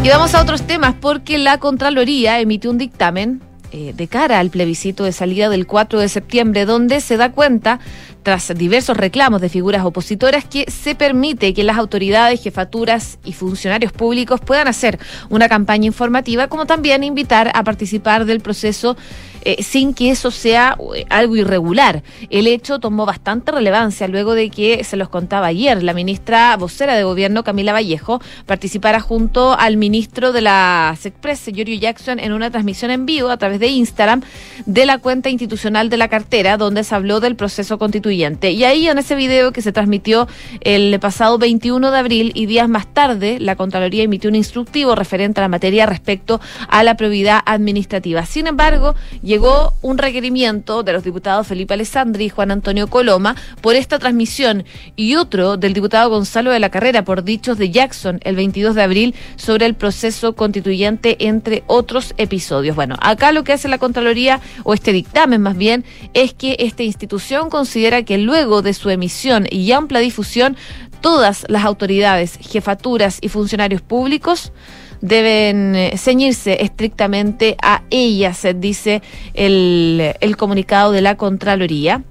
Y 0.05 0.09
vamos 0.09 0.35
a 0.35 0.43
otros 0.43 0.63
temas 0.63 0.95
porque 1.01 1.39
la 1.39 1.59
Contraloría 1.59 2.41
emitió 2.41 2.71
un 2.71 2.79
dictamen 2.79 3.41
eh, 3.71 3.95
de 3.97 4.09
cara 4.09 4.39
al 4.39 4.51
plebiscito 4.51 5.05
de 5.05 5.13
salida 5.13 5.49
del 5.49 5.67
4 5.67 6.01
de 6.01 6.09
septiembre, 6.09 6.67
donde 6.67 7.01
se 7.01 7.17
da 7.17 7.33
cuenta 7.33 7.81
tras 8.23 8.53
diversos 8.57 8.97
reclamos 8.97 9.41
de 9.41 9.49
figuras 9.49 9.85
opositoras, 9.85 10.45
que 10.45 10.71
se 10.71 10.95
permite 10.95 11.55
que 11.55 11.65
las 11.65 11.77
autoridades, 11.77 12.43
jefaturas 12.43 13.19
y 13.25 13.33
funcionarios 13.33 13.93
públicos 13.93 14.41
puedan 14.41 14.69
hacer 14.69 14.99
una 15.29 15.49
campaña 15.49 15.87
informativa, 15.87 16.49
como 16.49 16.67
también 16.67 17.05
invitar 17.05 17.51
a 17.55 17.65
participar 17.65 18.25
del 18.25 18.41
proceso 18.41 18.97
eh, 19.45 19.63
sin 19.63 19.95
que 19.95 20.11
eso 20.11 20.31
sea 20.31 20.77
eh, 20.95 21.07
algo 21.09 21.37
irregular. 21.37 22.03
El 22.31 22.47
hecho 22.47 22.79
tomó 22.79 23.07
bastante 23.07 23.53
relevancia 23.53 24.09
luego 24.09 24.35
de 24.35 24.51
que, 24.51 24.85
se 24.85 24.97
los 24.97 25.09
contaba 25.09 25.47
ayer, 25.47 25.83
la 25.83 25.95
ministra 25.95 26.57
vocera 26.57 26.95
de 26.95 27.05
gobierno, 27.05 27.45
Camila 27.45 27.73
Vallejo, 27.73 28.21
participara 28.47 29.01
junto 29.01 29.59
al 29.59 29.77
ministro 29.77 30.33
de 30.33 30.43
la 30.43 30.97
SECPRES, 31.01 31.47
Giorgio 31.55 31.79
Jackson, 31.79 32.19
en 32.19 32.33
una 32.33 32.51
transmisión 32.51 32.91
en 32.91 33.07
vivo 33.07 33.31
a 33.31 33.37
través 33.37 33.59
de 33.59 33.69
Instagram 33.69 34.23
de 34.67 34.87
la 34.87 34.99
cuenta 34.99 35.31
institucional 35.31 35.89
de 35.89 35.97
la 35.97 36.09
cartera, 36.09 36.57
donde 36.57 36.85
se 36.85 36.95
habló 36.95 37.21
del 37.21 37.37
proceso 37.37 37.79
constitucional 37.79 38.03
y 38.03 38.65
ahí 38.65 38.89
en 38.89 38.99
ese 38.99 39.15
video 39.15 39.53
que 39.53 39.63
se 39.63 39.73
transmitió 39.73 40.29
el 40.61 40.99
pasado 41.01 41.39
21 41.39 41.91
de 41.91 41.99
abril 41.99 42.33
y 42.35 42.47
días 42.47 42.69
más 42.69 42.87
tarde, 42.87 43.39
la 43.41 43.57
Contraloría 43.57 44.03
emitió 44.03 44.29
un 44.29 44.37
instructivo 44.37 44.95
referente 44.95 45.41
a 45.41 45.43
la 45.43 45.49
materia 45.49 45.87
respecto 45.87 46.41
a 46.69 46.83
la 46.83 46.97
probidad 46.97 47.41
administrativa. 47.47 48.27
Sin 48.27 48.47
embargo, 48.47 48.95
llegó 49.33 49.73
un 49.81 49.97
requerimiento 49.97 50.83
de 50.83 50.93
los 50.93 51.05
diputados 51.05 51.47
Felipe 51.47 51.73
Alessandri 51.73 52.27
y 52.27 52.29
Juan 52.29 52.51
Antonio 52.51 52.89
Coloma 52.89 53.35
por 53.63 53.77
esta 53.77 53.99
transmisión 53.99 54.65
y 54.95 55.15
otro 55.15 55.57
del 55.57 55.73
diputado 55.73 56.11
Gonzalo 56.11 56.51
de 56.51 56.61
la 56.61 56.69
Carrera 56.69 57.03
por 57.03 57.25
dichos 57.25 57.57
de 57.57 57.71
Jackson 57.71 58.21
el 58.25 58.37
22 58.37 58.75
de 58.75 58.83
abril 58.83 59.15
sobre 59.37 59.65
el 59.65 59.73
proceso 59.73 60.35
constituyente, 60.35 61.17
entre 61.27 61.65
otros 61.67 62.13
episodios. 62.19 62.77
Bueno, 62.77 62.97
acá 63.01 63.33
lo 63.33 63.43
que 63.43 63.55
hace 63.55 63.69
la 63.69 63.79
Contraloría, 63.79 64.39
o 64.65 64.75
este 64.75 64.93
dictamen 64.93 65.41
más 65.41 65.57
bien, 65.57 65.87
es 66.13 66.35
que 66.35 66.57
esta 66.59 66.83
institución 66.83 67.49
considera 67.49 68.03
que 68.03 68.19
luego 68.19 68.61
de 68.61 68.75
su 68.75 68.91
emisión 68.91 69.47
y 69.51 69.73
amplia 69.73 70.01
difusión, 70.03 70.59
todas 71.01 71.47
las 71.49 71.65
autoridades, 71.65 72.39
jefaturas 72.39 73.17
y 73.23 73.31
funcionarios 73.31 73.81
públicos 73.81 74.53
deben 75.03 75.77
eh, 75.77 75.99
ceñirse 75.99 76.63
estrictamente 76.63 77.57
a 77.61 77.83
ellas, 77.91 78.47
dice 78.57 79.03
el, 79.35 80.15
el 80.21 80.37
comunicado 80.39 80.93
de 80.93 81.03
la 81.03 81.17
Contraloría 81.17 82.03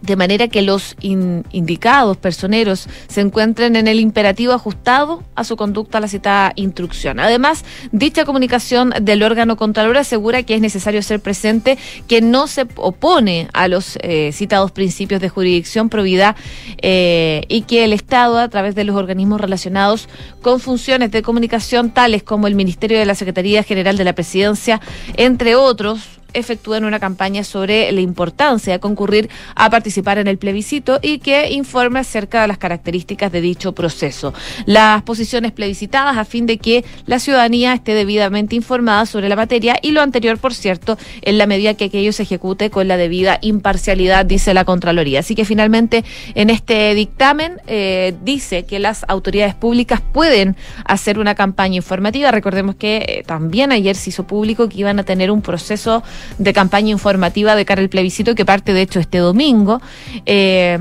de 0.00 0.16
manera 0.16 0.48
que 0.48 0.62
los 0.62 0.96
indicados 1.00 2.16
personeros 2.16 2.88
se 3.08 3.20
encuentren 3.20 3.76
en 3.76 3.88
el 3.88 4.00
imperativo 4.00 4.52
ajustado 4.52 5.22
a 5.34 5.44
su 5.44 5.56
conducta 5.56 5.98
a 5.98 6.00
la 6.00 6.08
citada 6.08 6.52
instrucción. 6.56 7.20
Además, 7.20 7.64
dicha 7.92 8.24
comunicación 8.24 8.92
del 9.00 9.22
órgano 9.22 9.56
contralor 9.56 9.96
asegura 9.96 10.42
que 10.42 10.54
es 10.54 10.60
necesario 10.60 11.02
ser 11.02 11.20
presente 11.20 11.78
que 12.06 12.20
no 12.20 12.46
se 12.46 12.66
opone 12.76 13.48
a 13.52 13.68
los 13.68 13.98
eh, 14.02 14.30
citados 14.32 14.70
principios 14.70 15.20
de 15.20 15.28
jurisdicción, 15.28 15.88
probidad 15.88 16.36
eh, 16.82 17.42
y 17.48 17.62
que 17.62 17.84
el 17.84 17.92
Estado, 17.92 18.38
a 18.38 18.48
través 18.48 18.74
de 18.74 18.84
los 18.84 18.96
organismos 18.96 19.40
relacionados 19.40 20.08
con 20.42 20.60
funciones 20.60 21.10
de 21.10 21.22
comunicación 21.22 21.90
tales 21.90 22.22
como 22.22 22.46
el 22.46 22.54
Ministerio 22.54 22.98
de 22.98 23.06
la 23.06 23.14
Secretaría 23.14 23.62
General 23.62 23.96
de 23.96 24.04
la 24.04 24.12
Presidencia, 24.12 24.80
entre 25.16 25.54
otros, 25.56 26.17
efectúen 26.34 26.84
una 26.84 26.98
campaña 26.98 27.44
sobre 27.44 27.90
la 27.92 28.00
importancia 28.00 28.72
de 28.72 28.80
concurrir 28.80 29.28
a 29.54 29.70
participar 29.70 30.18
en 30.18 30.26
el 30.26 30.38
plebiscito 30.38 30.98
y 31.02 31.18
que 31.18 31.50
informe 31.52 32.00
acerca 32.00 32.42
de 32.42 32.48
las 32.48 32.58
características 32.58 33.32
de 33.32 33.40
dicho 33.40 33.72
proceso. 33.72 34.34
Las 34.66 35.02
posiciones 35.02 35.52
plebiscitadas 35.52 36.16
a 36.16 36.24
fin 36.24 36.46
de 36.46 36.58
que 36.58 36.84
la 37.06 37.18
ciudadanía 37.18 37.72
esté 37.72 37.94
debidamente 37.94 38.56
informada 38.56 39.06
sobre 39.06 39.28
la 39.28 39.36
materia 39.36 39.78
y 39.82 39.92
lo 39.92 40.02
anterior, 40.02 40.38
por 40.38 40.54
cierto, 40.54 40.98
en 41.22 41.38
la 41.38 41.46
medida 41.46 41.74
que 41.74 41.86
aquello 41.86 42.12
se 42.12 42.24
ejecute 42.24 42.70
con 42.70 42.88
la 42.88 42.96
debida 42.96 43.38
imparcialidad, 43.42 44.26
dice 44.26 44.54
la 44.54 44.64
Contraloría. 44.64 45.20
Así 45.20 45.34
que 45.34 45.44
finalmente 45.44 46.04
en 46.34 46.50
este 46.50 46.94
dictamen 46.94 47.60
eh, 47.66 48.14
dice 48.22 48.64
que 48.64 48.78
las 48.78 49.04
autoridades 49.08 49.54
públicas 49.54 50.00
pueden 50.00 50.56
hacer 50.84 51.18
una 51.18 51.34
campaña 51.34 51.76
informativa. 51.76 52.30
Recordemos 52.30 52.74
que 52.76 52.96
eh, 52.96 53.22
también 53.26 53.72
ayer 53.72 53.96
se 53.96 54.10
hizo 54.10 54.26
público 54.26 54.68
que 54.68 54.78
iban 54.78 54.98
a 54.98 55.04
tener 55.04 55.30
un 55.30 55.42
proceso 55.42 56.02
de 56.38 56.52
campaña 56.52 56.90
informativa 56.90 57.54
de 57.54 57.64
cara 57.64 57.82
al 57.82 57.88
plebiscito 57.88 58.34
que 58.34 58.44
parte 58.44 58.72
de 58.72 58.82
hecho 58.82 59.00
este 59.00 59.18
domingo. 59.18 59.80
Eh, 60.26 60.78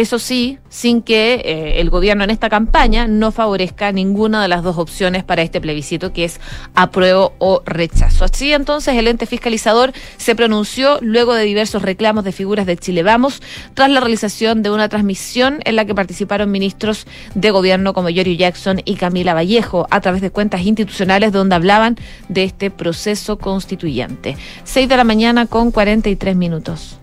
eso 0.00 0.18
sí, 0.18 0.58
sin 0.68 1.00
que 1.00 1.36
eh, 1.36 1.80
el 1.80 1.88
gobierno 1.88 2.22
en 2.22 2.28
esta 2.28 2.50
campaña 2.50 3.06
no 3.06 3.32
favorezca 3.32 3.92
ninguna 3.92 4.42
de 4.42 4.48
las 4.48 4.62
dos 4.62 4.76
opciones 4.76 5.24
para 5.24 5.40
este 5.40 5.58
plebiscito, 5.58 6.12
que 6.12 6.24
es 6.24 6.38
apruebo 6.74 7.32
o 7.38 7.62
rechazo. 7.64 8.26
Así 8.26 8.52
entonces 8.52 8.94
el 8.96 9.08
ente 9.08 9.24
fiscalizador 9.24 9.94
se 10.18 10.34
pronunció 10.34 10.98
luego 11.00 11.34
de 11.34 11.44
diversos 11.44 11.80
reclamos 11.80 12.24
de 12.24 12.32
figuras 12.32 12.66
de 12.66 12.76
Chile 12.76 13.02
Vamos, 13.02 13.40
tras 13.72 13.88
la 13.88 14.00
realización 14.00 14.62
de 14.62 14.70
una 14.70 14.90
transmisión 14.90 15.60
en 15.64 15.76
la 15.76 15.86
que 15.86 15.94
participaron 15.94 16.50
ministros 16.50 17.06
de 17.34 17.50
gobierno 17.50 17.94
como 17.94 18.10
Yorio 18.10 18.34
Jackson 18.34 18.82
y 18.84 18.96
Camila 18.96 19.32
Vallejo, 19.32 19.86
a 19.90 20.02
través 20.02 20.20
de 20.20 20.30
cuentas 20.30 20.60
institucionales 20.60 21.32
donde 21.32 21.54
hablaban 21.54 21.96
de 22.28 22.44
este 22.44 22.70
proceso 22.70 23.38
constituyente. 23.38 24.36
Seis 24.64 24.90
de 24.90 24.96
la 24.98 25.04
mañana 25.04 25.46
con 25.46 25.70
43 25.70 26.36
minutos. 26.36 26.98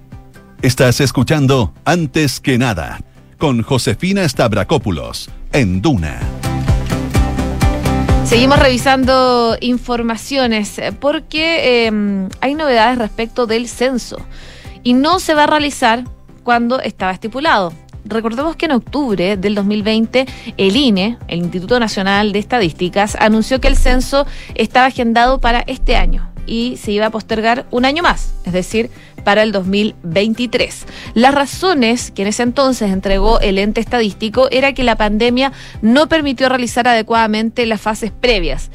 Estás 0.63 1.01
escuchando 1.01 1.73
Antes 1.83 2.39
que 2.39 2.57
nada 2.57 3.01
con 3.37 3.63
Josefina 3.63 4.25
Stavrakopoulos 4.25 5.29
en 5.51 5.81
Duna. 5.81 6.21
Seguimos 8.23 8.57
revisando 8.59 9.57
informaciones 9.59 10.79
porque 11.01 11.87
em, 11.87 12.29
hay 12.39 12.55
novedades 12.55 12.97
respecto 12.97 13.45
del 13.45 13.67
censo 13.67 14.25
y 14.83 14.93
no 14.93 15.19
se 15.19 15.33
va 15.33 15.43
a 15.43 15.47
realizar 15.47 16.05
cuando 16.43 16.79
estaba 16.79 17.11
estipulado. 17.11 17.73
Recordemos 18.05 18.55
que 18.55 18.67
en 18.67 18.71
octubre 18.71 19.35
del 19.35 19.55
2020 19.55 20.25
el 20.55 20.77
INE, 20.77 21.17
el 21.27 21.39
Instituto 21.39 21.77
Nacional 21.77 22.31
de 22.31 22.39
Estadísticas, 22.39 23.17
anunció 23.19 23.59
que 23.59 23.67
el 23.67 23.75
censo 23.75 24.25
estaba 24.55 24.85
agendado 24.85 25.41
para 25.41 25.59
este 25.67 25.97
año 25.97 26.32
y 26.45 26.77
se 26.77 26.91
iba 26.91 27.07
a 27.07 27.11
postergar 27.11 27.65
un 27.71 27.85
año 27.85 28.03
más, 28.03 28.33
es 28.45 28.53
decir, 28.53 28.89
para 29.23 29.43
el 29.43 29.51
2023. 29.51 30.85
Las 31.13 31.33
razones 31.33 32.11
que 32.11 32.23
en 32.23 32.27
ese 32.27 32.43
entonces 32.43 32.91
entregó 32.91 33.39
el 33.39 33.57
ente 33.57 33.81
estadístico 33.81 34.47
era 34.51 34.73
que 34.73 34.83
la 34.83 34.97
pandemia 34.97 35.51
no 35.81 36.07
permitió 36.07 36.49
realizar 36.49 36.87
adecuadamente 36.87 37.65
las 37.65 37.81
fases 37.81 38.11
previas 38.11 38.69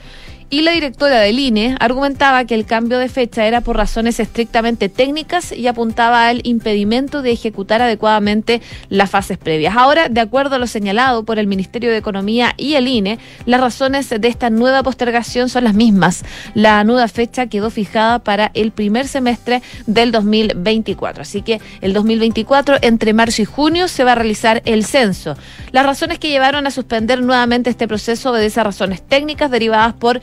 y 0.51 0.63
la 0.63 0.73
directora 0.73 1.21
del 1.21 1.39
INE 1.39 1.77
argumentaba 1.79 2.47
que 2.47 2.55
el 2.55 2.65
cambio 2.65 2.99
de 2.99 3.11
fecha 3.11 3.47
era 3.47 3.61
por 3.61 3.77
razones 3.77 4.19
estrictamente 4.19 4.89
técnicas 4.89 5.53
y 5.53 5.67
apuntaba 5.67 6.27
al 6.27 6.41
impedimento 6.45 7.21
de 7.21 7.33
ejecutar 7.33 7.83
adecuadamente 7.83 8.63
las 8.89 9.11
fases 9.11 9.37
previas. 9.37 9.77
Ahora, 9.77 10.09
de 10.09 10.23
acuerdo 10.23 10.57
a 10.57 10.59
lo 10.59 10.67
señalado 10.67 11.25
por 11.25 11.39
el 11.39 11.47
Ministerio 11.47 11.91
de 11.91 11.99
Economía 11.99 12.55
y 12.57 12.75
el 12.75 12.89
INE, 12.89 13.19
las 13.45 13.61
razones 13.61 14.09
de 14.09 14.29
esta 14.29 14.49
nueva 14.49 14.83
postergación 14.83 15.51
son 15.51 15.65
las 15.65 15.75
mismas. 15.75 16.25
La 16.55 16.83
nueva 16.83 17.09
fecha 17.09 17.49
quedó 17.49 17.71
fijada 17.71 18.19
para 18.19 18.51
el 18.55 18.73
primer 18.73 19.07
semestre 19.07 19.61
del 19.87 20.13
2024. 20.13 21.23
Así 21.23 21.43
que 21.43 21.61
el 21.83 21.93
2024, 21.93 22.79
entre 22.81 23.13
marzo 23.13 23.43
y 23.43 23.45
junio, 23.45 23.87
se 23.87 24.03
va 24.03 24.13
a 24.13 24.15
realizar 24.15 24.63
el 24.65 24.87
censo. 24.87 25.37
Las 25.73 25.85
razones 25.85 26.19
que 26.19 26.31
llevaron 26.31 26.67
a 26.67 26.71
suspender 26.71 27.21
nuevamente 27.21 27.69
este 27.69 27.87
proceso 27.87 28.31
obedecen 28.31 28.63
a 28.63 28.65
razones 28.65 29.03
técnicas 29.03 29.51
derivadas 29.51 29.93
por 29.93 30.23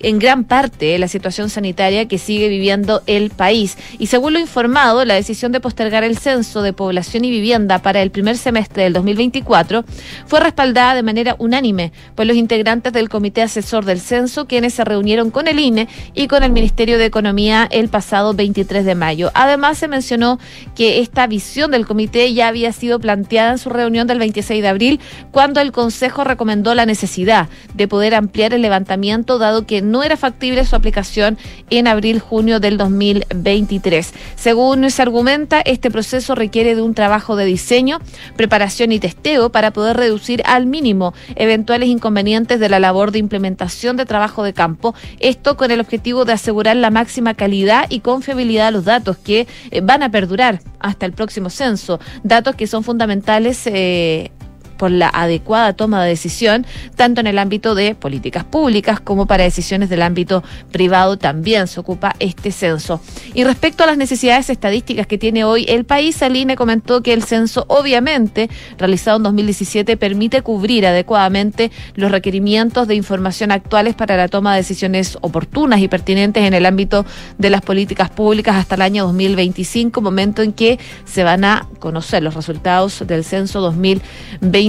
en 0.00 0.18
gran 0.18 0.44
parte 0.44 0.98
la 0.98 1.08
situación 1.08 1.50
sanitaria 1.50 2.08
que 2.08 2.18
sigue 2.18 2.48
viviendo 2.48 3.02
el 3.06 3.30
país. 3.30 3.76
Y 3.98 4.06
según 4.06 4.34
lo 4.34 4.38
informado, 4.38 5.04
la 5.04 5.14
decisión 5.14 5.52
de 5.52 5.60
postergar 5.60 6.04
el 6.04 6.18
censo 6.18 6.62
de 6.62 6.72
población 6.72 7.24
y 7.24 7.30
vivienda 7.30 7.78
para 7.78 8.02
el 8.02 8.10
primer 8.10 8.36
semestre 8.36 8.84
del 8.84 8.92
2024 8.92 9.84
fue 10.26 10.40
respaldada 10.40 10.94
de 10.94 11.02
manera 11.02 11.36
unánime 11.38 11.92
por 12.14 12.26
los 12.26 12.36
integrantes 12.36 12.92
del 12.92 13.08
Comité 13.08 13.42
Asesor 13.42 13.84
del 13.84 14.00
Censo, 14.00 14.46
quienes 14.46 14.74
se 14.74 14.84
reunieron 14.84 15.30
con 15.30 15.48
el 15.48 15.58
INE 15.58 15.88
y 16.14 16.28
con 16.28 16.42
el 16.42 16.52
Ministerio 16.52 16.98
de 16.98 17.06
Economía 17.06 17.68
el 17.70 17.88
pasado 17.88 18.34
23 18.34 18.84
de 18.84 18.94
mayo. 18.94 19.30
Además, 19.34 19.78
se 19.78 19.88
mencionó 19.88 20.38
que 20.74 21.00
esta 21.00 21.26
visión 21.26 21.70
del 21.70 21.86
comité 21.86 22.32
ya 22.32 22.48
había 22.48 22.72
sido 22.72 22.98
planteada 22.98 23.52
en 23.52 23.58
su 23.58 23.70
reunión 23.70 24.06
del 24.06 24.18
26 24.18 24.62
de 24.62 24.68
abril, 24.68 25.00
cuando 25.30 25.60
el 25.60 25.72
Consejo 25.72 26.24
recomendó 26.24 26.74
la 26.74 26.86
necesidad 26.86 27.48
de 27.74 27.88
poder 27.88 28.14
ampliar 28.14 28.54
el 28.54 28.62
levantamiento, 28.62 29.38
dado 29.38 29.66
que 29.66 29.82
no 29.90 30.02
era 30.02 30.16
factible 30.16 30.64
su 30.64 30.76
aplicación 30.76 31.38
en 31.70 31.86
abril-junio 31.86 32.60
del 32.60 32.76
2023. 32.76 34.12
Según 34.36 34.90
se 34.90 35.02
argumenta, 35.02 35.60
este 35.60 35.90
proceso 35.90 36.34
requiere 36.34 36.74
de 36.74 36.82
un 36.82 36.94
trabajo 36.94 37.36
de 37.36 37.44
diseño, 37.44 37.98
preparación 38.36 38.92
y 38.92 38.98
testeo 38.98 39.50
para 39.50 39.72
poder 39.72 39.96
reducir 39.96 40.42
al 40.44 40.66
mínimo 40.66 41.14
eventuales 41.34 41.88
inconvenientes 41.88 42.60
de 42.60 42.68
la 42.68 42.80
labor 42.80 43.12
de 43.12 43.18
implementación 43.18 43.96
de 43.96 44.06
trabajo 44.06 44.42
de 44.42 44.52
campo, 44.52 44.94
esto 45.20 45.56
con 45.56 45.70
el 45.70 45.80
objetivo 45.80 46.24
de 46.24 46.32
asegurar 46.32 46.76
la 46.76 46.90
máxima 46.90 47.34
calidad 47.34 47.86
y 47.88 48.00
confiabilidad 48.00 48.66
de 48.66 48.72
los 48.72 48.84
datos 48.84 49.16
que 49.16 49.46
eh, 49.70 49.80
van 49.80 50.02
a 50.02 50.10
perdurar 50.10 50.60
hasta 50.78 51.06
el 51.06 51.12
próximo 51.12 51.50
censo, 51.50 52.00
datos 52.22 52.54
que 52.54 52.66
son 52.66 52.84
fundamentales 52.84 53.62
eh, 53.66 54.30
por 54.76 54.90
la 54.90 55.08
adecuada 55.08 55.72
toma 55.74 56.02
de 56.02 56.10
decisión, 56.10 56.66
tanto 56.94 57.20
en 57.20 57.26
el 57.26 57.38
ámbito 57.38 57.74
de 57.74 57.94
políticas 57.94 58.44
públicas 58.44 59.00
como 59.00 59.26
para 59.26 59.44
decisiones 59.44 59.88
del 59.88 60.02
ámbito 60.02 60.42
privado 60.72 61.16
también 61.16 61.66
se 61.66 61.80
ocupa 61.80 62.14
este 62.18 62.52
censo. 62.52 63.00
Y 63.34 63.44
respecto 63.44 63.84
a 63.84 63.86
las 63.86 63.96
necesidades 63.96 64.50
estadísticas 64.50 65.06
que 65.06 65.18
tiene 65.18 65.44
hoy 65.44 65.66
el 65.68 65.84
país, 65.84 66.22
Aline 66.22 66.56
comentó 66.56 67.02
que 67.02 67.12
el 67.12 67.22
censo, 67.22 67.64
obviamente, 67.68 68.48
realizado 68.78 69.18
en 69.18 69.24
2017, 69.24 69.96
permite 69.96 70.42
cubrir 70.42 70.86
adecuadamente 70.86 71.70
los 71.94 72.10
requerimientos 72.10 72.88
de 72.88 72.94
información 72.94 73.50
actuales 73.50 73.94
para 73.94 74.16
la 74.16 74.28
toma 74.28 74.52
de 74.52 74.58
decisiones 74.58 75.18
oportunas 75.20 75.80
y 75.80 75.88
pertinentes 75.88 76.44
en 76.44 76.54
el 76.54 76.66
ámbito 76.66 77.04
de 77.38 77.50
las 77.50 77.62
políticas 77.62 78.10
públicas 78.10 78.56
hasta 78.56 78.74
el 78.74 78.82
año 78.82 79.04
2025, 79.04 80.00
momento 80.00 80.42
en 80.42 80.52
que 80.52 80.78
se 81.04 81.24
van 81.24 81.44
a 81.44 81.68
conocer 81.78 82.22
los 82.22 82.34
resultados 82.34 83.04
del 83.06 83.24
censo 83.24 83.60
2020 83.60 84.65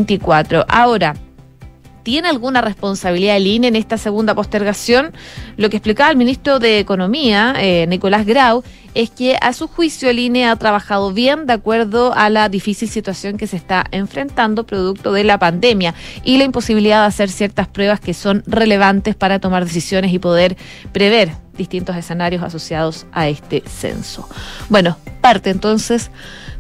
Ahora, 0.68 1.16
¿Tiene 2.08 2.30
alguna 2.30 2.62
responsabilidad 2.62 3.36
el 3.36 3.48
INE 3.48 3.68
en 3.68 3.76
esta 3.76 3.98
segunda 3.98 4.34
postergación? 4.34 5.12
Lo 5.58 5.70
que 5.70 5.76
explicaba 5.76 6.10
el 6.10 6.16
ministro 6.16 6.58
de 6.58 6.80
Economía, 6.80 7.54
eh, 7.58 7.86
Nicolás 7.86 8.26
Grau, 8.26 8.64
es 8.94 9.10
que 9.10 9.38
a 9.42 9.52
su 9.52 9.68
juicio 9.68 10.10
el 10.10 10.20
INE 10.20 10.48
ha 10.48 10.56
trabajado 10.56 11.12
bien 11.12 11.48
de 11.48 11.52
acuerdo 11.52 12.14
a 12.14 12.30
la 12.30 12.48
difícil 12.48 12.88
situación 12.88 13.36
que 13.36 13.46
se 13.46 13.58
está 13.58 13.84
enfrentando 13.92 14.66
producto 14.66 15.12
de 15.12 15.26
la 15.26 15.38
pandemia 15.38 15.96
y 16.24 16.38
la 16.38 16.46
imposibilidad 16.46 17.02
de 17.02 17.08
hacer 17.08 17.28
ciertas 17.28 17.68
pruebas 17.68 18.00
que 18.00 18.14
son 18.14 18.42
relevantes 18.48 19.14
para 19.14 19.40
tomar 19.40 19.66
decisiones 19.66 20.14
y 20.14 20.20
poder 20.20 20.56
prever 20.94 21.32
distintos 21.58 21.98
escenarios 21.98 22.42
asociados 22.42 23.06
a 23.12 23.28
este 23.28 23.64
censo. 23.68 24.30
Bueno, 24.70 24.96
parte 25.20 25.50
entonces 25.50 26.10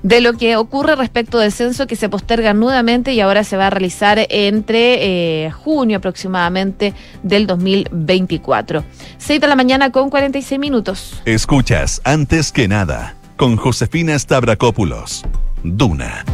de 0.03 0.21
lo 0.21 0.33
que 0.33 0.55
ocurre 0.55 0.95
respecto 0.95 1.39
del 1.39 1.51
censo 1.51 1.87
que 1.87 1.95
se 1.95 2.09
posterga 2.09 2.53
nuevamente 2.53 3.13
y 3.13 3.21
ahora 3.21 3.43
se 3.43 3.57
va 3.57 3.67
a 3.67 3.69
realizar 3.69 4.25
entre 4.29 5.45
eh, 5.45 5.51
junio 5.51 5.97
aproximadamente 5.97 6.93
del 7.23 7.47
2024. 7.47 8.83
6 9.17 9.41
de 9.41 9.47
la 9.47 9.55
mañana 9.55 9.91
con 9.91 10.09
46 10.09 10.59
minutos. 10.59 11.21
Escuchas 11.25 12.01
antes 12.03 12.51
que 12.51 12.67
nada 12.67 13.15
con 13.35 13.55
Josefina 13.55 14.17
Stavrakopoulos. 14.17 15.23
Duna. 15.63 16.25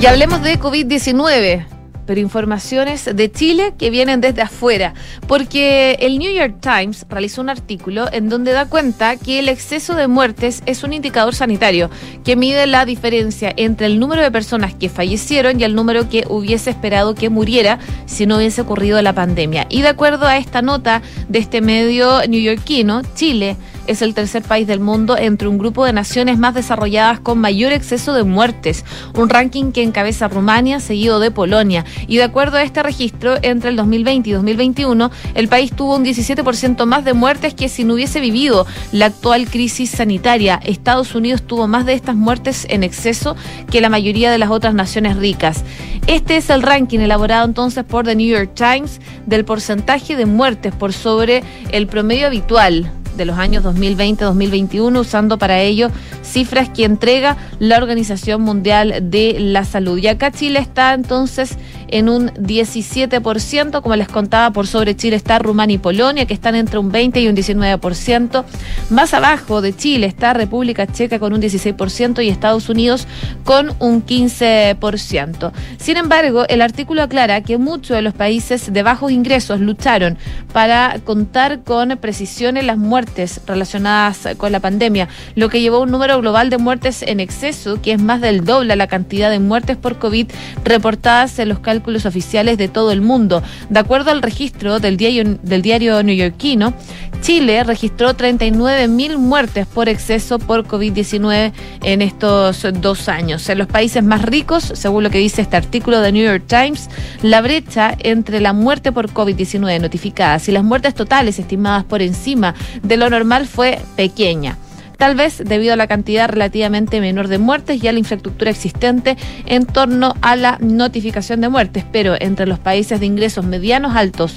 Y 0.00 0.06
hablemos 0.06 0.42
de 0.42 0.58
COVID-19 0.58 1.81
pero 2.06 2.20
informaciones 2.20 3.08
de 3.14 3.30
Chile 3.30 3.74
que 3.78 3.90
vienen 3.90 4.20
desde 4.20 4.42
afuera, 4.42 4.94
porque 5.26 5.96
el 6.00 6.18
New 6.18 6.32
York 6.32 6.56
Times 6.60 7.06
realizó 7.08 7.40
un 7.40 7.48
artículo 7.48 8.12
en 8.12 8.28
donde 8.28 8.52
da 8.52 8.66
cuenta 8.66 9.16
que 9.16 9.38
el 9.38 9.48
exceso 9.48 9.94
de 9.94 10.08
muertes 10.08 10.62
es 10.66 10.82
un 10.82 10.92
indicador 10.92 11.34
sanitario 11.34 11.90
que 12.24 12.36
mide 12.36 12.66
la 12.66 12.84
diferencia 12.84 13.52
entre 13.56 13.86
el 13.86 13.98
número 13.98 14.22
de 14.22 14.30
personas 14.30 14.74
que 14.74 14.88
fallecieron 14.88 15.60
y 15.60 15.64
el 15.64 15.74
número 15.74 16.08
que 16.08 16.24
hubiese 16.28 16.70
esperado 16.70 17.14
que 17.14 17.30
muriera 17.30 17.78
si 18.06 18.26
no 18.26 18.36
hubiese 18.36 18.60
ocurrido 18.60 19.00
la 19.02 19.12
pandemia. 19.12 19.66
Y 19.68 19.82
de 19.82 19.88
acuerdo 19.88 20.26
a 20.26 20.36
esta 20.36 20.62
nota 20.62 21.02
de 21.28 21.38
este 21.38 21.60
medio 21.60 22.26
neoyorquino, 22.26 23.02
Chile 23.14 23.56
es 23.86 24.02
el 24.02 24.14
tercer 24.14 24.42
país 24.42 24.66
del 24.66 24.80
mundo 24.80 25.16
entre 25.16 25.48
un 25.48 25.58
grupo 25.58 25.84
de 25.84 25.92
naciones 25.92 26.38
más 26.38 26.54
desarrolladas 26.54 27.20
con 27.20 27.38
mayor 27.38 27.72
exceso 27.72 28.12
de 28.14 28.24
muertes, 28.24 28.84
un 29.14 29.28
ranking 29.28 29.72
que 29.72 29.82
encabeza 29.82 30.28
Rumania, 30.28 30.80
seguido 30.80 31.20
de 31.20 31.30
Polonia. 31.30 31.84
Y 32.06 32.16
de 32.16 32.24
acuerdo 32.24 32.56
a 32.58 32.62
este 32.62 32.82
registro, 32.82 33.36
entre 33.42 33.70
el 33.70 33.76
2020 33.76 34.30
y 34.30 34.32
2021, 34.32 35.10
el 35.34 35.48
país 35.48 35.72
tuvo 35.72 35.96
un 35.96 36.04
17% 36.04 36.86
más 36.86 37.04
de 37.04 37.12
muertes 37.12 37.54
que 37.54 37.68
si 37.68 37.84
no 37.84 37.94
hubiese 37.94 38.20
vivido 38.20 38.66
la 38.92 39.06
actual 39.06 39.48
crisis 39.48 39.90
sanitaria. 39.90 40.60
Estados 40.64 41.14
Unidos 41.14 41.42
tuvo 41.42 41.68
más 41.68 41.86
de 41.86 41.94
estas 41.94 42.16
muertes 42.16 42.66
en 42.70 42.82
exceso 42.82 43.36
que 43.70 43.80
la 43.80 43.88
mayoría 43.88 44.30
de 44.30 44.38
las 44.38 44.50
otras 44.50 44.74
naciones 44.74 45.16
ricas. 45.16 45.64
Este 46.06 46.36
es 46.36 46.50
el 46.50 46.62
ranking 46.62 47.00
elaborado 47.00 47.44
entonces 47.44 47.84
por 47.84 48.04
The 48.04 48.16
New 48.16 48.26
York 48.26 48.52
Times 48.54 49.00
del 49.26 49.44
porcentaje 49.44 50.16
de 50.16 50.26
muertes 50.26 50.74
por 50.74 50.92
sobre 50.92 51.42
el 51.70 51.86
promedio 51.86 52.26
habitual 52.26 52.90
de 53.16 53.24
los 53.24 53.38
años 53.38 53.64
2020-2021, 53.64 54.98
usando 55.00 55.38
para 55.38 55.60
ello 55.60 55.90
cifras 56.22 56.68
que 56.68 56.84
entrega 56.84 57.36
la 57.58 57.76
Organización 57.76 58.42
Mundial 58.42 59.10
de 59.10 59.36
la 59.38 59.64
Salud. 59.64 59.98
Y 59.98 60.08
acá 60.08 60.30
Chile 60.30 60.58
está 60.58 60.94
entonces 60.94 61.56
en 61.92 62.08
un 62.08 62.30
17%, 62.30 63.82
como 63.82 63.96
les 63.96 64.08
contaba, 64.08 64.50
por 64.50 64.66
sobre 64.66 64.96
Chile 64.96 65.14
está 65.14 65.38
Rumania 65.38 65.74
y 65.74 65.78
Polonia, 65.78 66.26
que 66.26 66.34
están 66.34 66.54
entre 66.54 66.78
un 66.78 66.90
20 66.90 67.20
y 67.20 67.28
un 67.28 67.36
19%. 67.36 68.44
Más 68.90 69.14
abajo 69.14 69.60
de 69.60 69.76
Chile 69.76 70.06
está 70.06 70.32
República 70.32 70.86
Checa 70.86 71.18
con 71.18 71.34
un 71.34 71.42
16% 71.42 72.24
y 72.24 72.28
Estados 72.28 72.70
Unidos 72.70 73.06
con 73.44 73.74
un 73.78 74.04
15%. 74.04 75.52
Sin 75.76 75.98
embargo, 75.98 76.46
el 76.48 76.62
artículo 76.62 77.02
aclara 77.02 77.42
que 77.42 77.58
muchos 77.58 77.94
de 77.94 78.02
los 78.02 78.14
países 78.14 78.72
de 78.72 78.82
bajos 78.82 79.12
ingresos 79.12 79.60
lucharon 79.60 80.16
para 80.54 80.98
contar 81.04 81.60
con 81.62 81.90
precisión 81.98 82.56
en 82.56 82.66
las 82.66 82.78
muertes 82.78 83.42
relacionadas 83.46 84.28
con 84.38 84.50
la 84.50 84.60
pandemia, 84.60 85.08
lo 85.34 85.50
que 85.50 85.60
llevó 85.60 85.76
a 85.76 85.80
un 85.80 85.90
número 85.90 86.18
global 86.20 86.48
de 86.48 86.56
muertes 86.56 87.02
en 87.02 87.20
exceso, 87.20 87.82
que 87.82 87.92
es 87.92 88.00
más 88.00 88.22
del 88.22 88.46
doble 88.46 88.76
la 88.76 88.86
cantidad 88.86 89.30
de 89.30 89.40
muertes 89.40 89.76
por 89.76 89.98
COVID 89.98 90.28
reportadas 90.64 91.38
en 91.38 91.50
los 91.50 91.58
cálculos 91.58 91.81
oficiales 92.06 92.58
de 92.58 92.68
todo 92.68 92.92
el 92.92 93.00
mundo. 93.00 93.42
De 93.68 93.78
acuerdo 93.78 94.10
al 94.10 94.22
registro 94.22 94.80
del 94.80 94.96
diario, 94.96 95.38
del 95.42 95.62
diario 95.62 96.02
neoyorquino, 96.02 96.74
Chile 97.22 97.62
registró 97.62 98.14
39 98.14 98.88
mil 98.88 99.16
muertes 99.16 99.66
por 99.66 99.88
exceso 99.88 100.40
por 100.40 100.66
COVID-19 100.66 101.52
en 101.82 102.02
estos 102.02 102.66
dos 102.80 103.08
años. 103.08 103.48
En 103.48 103.58
los 103.58 103.68
países 103.68 104.02
más 104.02 104.22
ricos, 104.22 104.64
según 104.74 105.04
lo 105.04 105.10
que 105.10 105.18
dice 105.18 105.42
este 105.42 105.56
artículo 105.56 106.00
de 106.00 106.10
New 106.10 106.24
York 106.24 106.44
Times, 106.48 106.90
la 107.22 107.40
brecha 107.40 107.96
entre 108.00 108.40
la 108.40 108.52
muerte 108.52 108.90
por 108.90 109.12
COVID-19 109.12 109.80
notificadas 109.80 110.48
y 110.48 110.52
las 110.52 110.64
muertes 110.64 110.94
totales 110.94 111.38
estimadas 111.38 111.84
por 111.84 112.02
encima 112.02 112.54
de 112.82 112.96
lo 112.96 113.08
normal 113.08 113.46
fue 113.46 113.78
pequeña 113.94 114.58
tal 115.02 115.16
vez 115.16 115.42
debido 115.44 115.72
a 115.72 115.76
la 115.76 115.88
cantidad 115.88 116.28
relativamente 116.28 117.00
menor 117.00 117.26
de 117.26 117.38
muertes 117.38 117.82
y 117.82 117.88
a 117.88 117.92
la 117.92 117.98
infraestructura 117.98 118.52
existente 118.52 119.16
en 119.46 119.66
torno 119.66 120.14
a 120.20 120.36
la 120.36 120.58
notificación 120.60 121.40
de 121.40 121.48
muertes, 121.48 121.84
pero 121.90 122.14
entre 122.20 122.46
los 122.46 122.60
países 122.60 123.00
de 123.00 123.06
ingresos 123.06 123.44
medianos 123.44 123.96
altos 123.96 124.36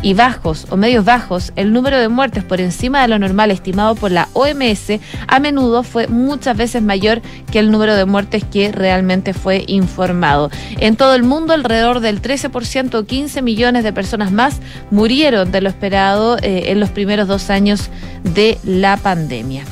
y 0.00 0.14
bajos 0.14 0.68
o 0.70 0.78
medios 0.78 1.04
bajos, 1.04 1.52
el 1.54 1.70
número 1.70 1.98
de 2.00 2.08
muertes 2.08 2.44
por 2.44 2.62
encima 2.62 3.02
de 3.02 3.08
lo 3.08 3.18
normal 3.18 3.50
estimado 3.50 3.94
por 3.94 4.10
la 4.10 4.28
OMS 4.32 4.98
a 5.28 5.38
menudo 5.38 5.82
fue 5.82 6.08
muchas 6.08 6.56
veces 6.56 6.82
mayor 6.82 7.20
que 7.52 7.58
el 7.58 7.70
número 7.70 7.94
de 7.94 8.06
muertes 8.06 8.42
que 8.42 8.72
realmente 8.72 9.34
fue 9.34 9.64
informado. 9.66 10.50
En 10.78 10.96
todo 10.96 11.14
el 11.14 11.24
mundo, 11.24 11.52
alrededor 11.52 12.00
del 12.00 12.22
13% 12.22 12.94
o 12.94 13.04
15 13.04 13.42
millones 13.42 13.84
de 13.84 13.92
personas 13.92 14.32
más 14.32 14.60
murieron 14.90 15.52
de 15.52 15.60
lo 15.60 15.68
esperado 15.68 16.38
eh, 16.38 16.70
en 16.70 16.80
los 16.80 16.88
primeros 16.88 17.28
dos 17.28 17.50
años 17.50 17.90
de 18.22 18.56
la 18.64 18.96
pandemia. 18.96 19.64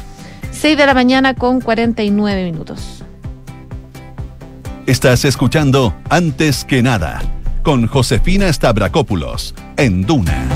6 0.54 0.78
de 0.78 0.86
la 0.86 0.94
mañana 0.94 1.34
con 1.34 1.60
49 1.60 2.44
minutos. 2.44 3.02
Estás 4.86 5.24
escuchando 5.24 5.94
Antes 6.08 6.64
que 6.64 6.82
nada 6.82 7.20
con 7.62 7.86
Josefina 7.86 8.52
Stavrakopoulos 8.52 9.54
en 9.76 10.06
Duna. 10.06 10.46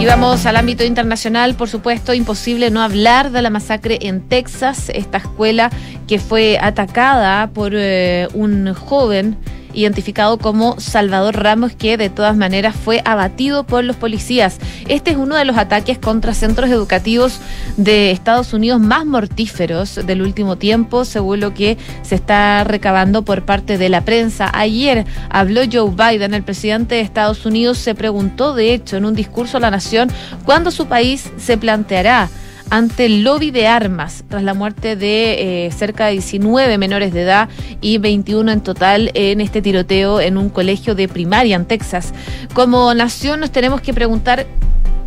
Y 0.00 0.06
vamos 0.06 0.46
al 0.46 0.56
ámbito 0.56 0.84
internacional, 0.84 1.56
por 1.56 1.68
supuesto, 1.68 2.14
imposible 2.14 2.70
no 2.70 2.80
hablar 2.80 3.32
de 3.32 3.42
la 3.42 3.50
masacre 3.50 3.98
en 4.02 4.20
Texas, 4.28 4.90
esta 4.94 5.18
escuela 5.18 5.70
que 6.06 6.20
fue 6.20 6.56
atacada 6.60 7.48
por 7.48 7.72
eh, 7.74 8.28
un 8.32 8.72
joven 8.74 9.36
identificado 9.78 10.38
como 10.38 10.78
Salvador 10.80 11.36
Ramos, 11.36 11.72
que 11.72 11.96
de 11.96 12.10
todas 12.10 12.36
maneras 12.36 12.74
fue 12.74 13.00
abatido 13.04 13.64
por 13.64 13.84
los 13.84 13.96
policías. 13.96 14.58
Este 14.88 15.12
es 15.12 15.16
uno 15.16 15.36
de 15.36 15.44
los 15.44 15.56
ataques 15.56 15.98
contra 15.98 16.34
centros 16.34 16.70
educativos 16.70 17.40
de 17.76 18.10
Estados 18.10 18.52
Unidos 18.52 18.80
más 18.80 19.06
mortíferos 19.06 19.94
del 20.04 20.22
último 20.22 20.56
tiempo, 20.56 21.04
según 21.04 21.40
lo 21.40 21.54
que 21.54 21.78
se 22.02 22.16
está 22.16 22.64
recabando 22.64 23.22
por 23.22 23.44
parte 23.44 23.78
de 23.78 23.88
la 23.88 24.04
prensa. 24.04 24.50
Ayer 24.52 25.06
habló 25.30 25.62
Joe 25.70 25.90
Biden, 25.90 26.34
el 26.34 26.42
presidente 26.42 26.96
de 26.96 27.00
Estados 27.02 27.46
Unidos, 27.46 27.78
se 27.78 27.94
preguntó, 27.94 28.54
de 28.54 28.74
hecho, 28.74 28.96
en 28.96 29.04
un 29.04 29.14
discurso 29.14 29.58
a 29.58 29.60
la 29.60 29.70
nación, 29.70 30.10
cuándo 30.44 30.70
su 30.70 30.86
país 30.86 31.30
se 31.38 31.56
planteará 31.56 32.28
ante 32.70 33.06
el 33.06 33.24
lobby 33.24 33.50
de 33.50 33.66
armas 33.66 34.24
tras 34.28 34.42
la 34.42 34.54
muerte 34.54 34.96
de 34.96 35.66
eh, 35.66 35.72
cerca 35.72 36.06
de 36.06 36.12
19 36.12 36.78
menores 36.78 37.12
de 37.12 37.22
edad 37.22 37.48
y 37.80 37.98
21 37.98 38.52
en 38.52 38.60
total 38.60 39.10
en 39.14 39.40
este 39.40 39.62
tiroteo 39.62 40.20
en 40.20 40.36
un 40.36 40.50
colegio 40.50 40.94
de 40.94 41.08
primaria 41.08 41.56
en 41.56 41.64
Texas. 41.64 42.12
Como 42.54 42.92
nación 42.94 43.40
nos 43.40 43.50
tenemos 43.50 43.80
que 43.80 43.94
preguntar 43.94 44.46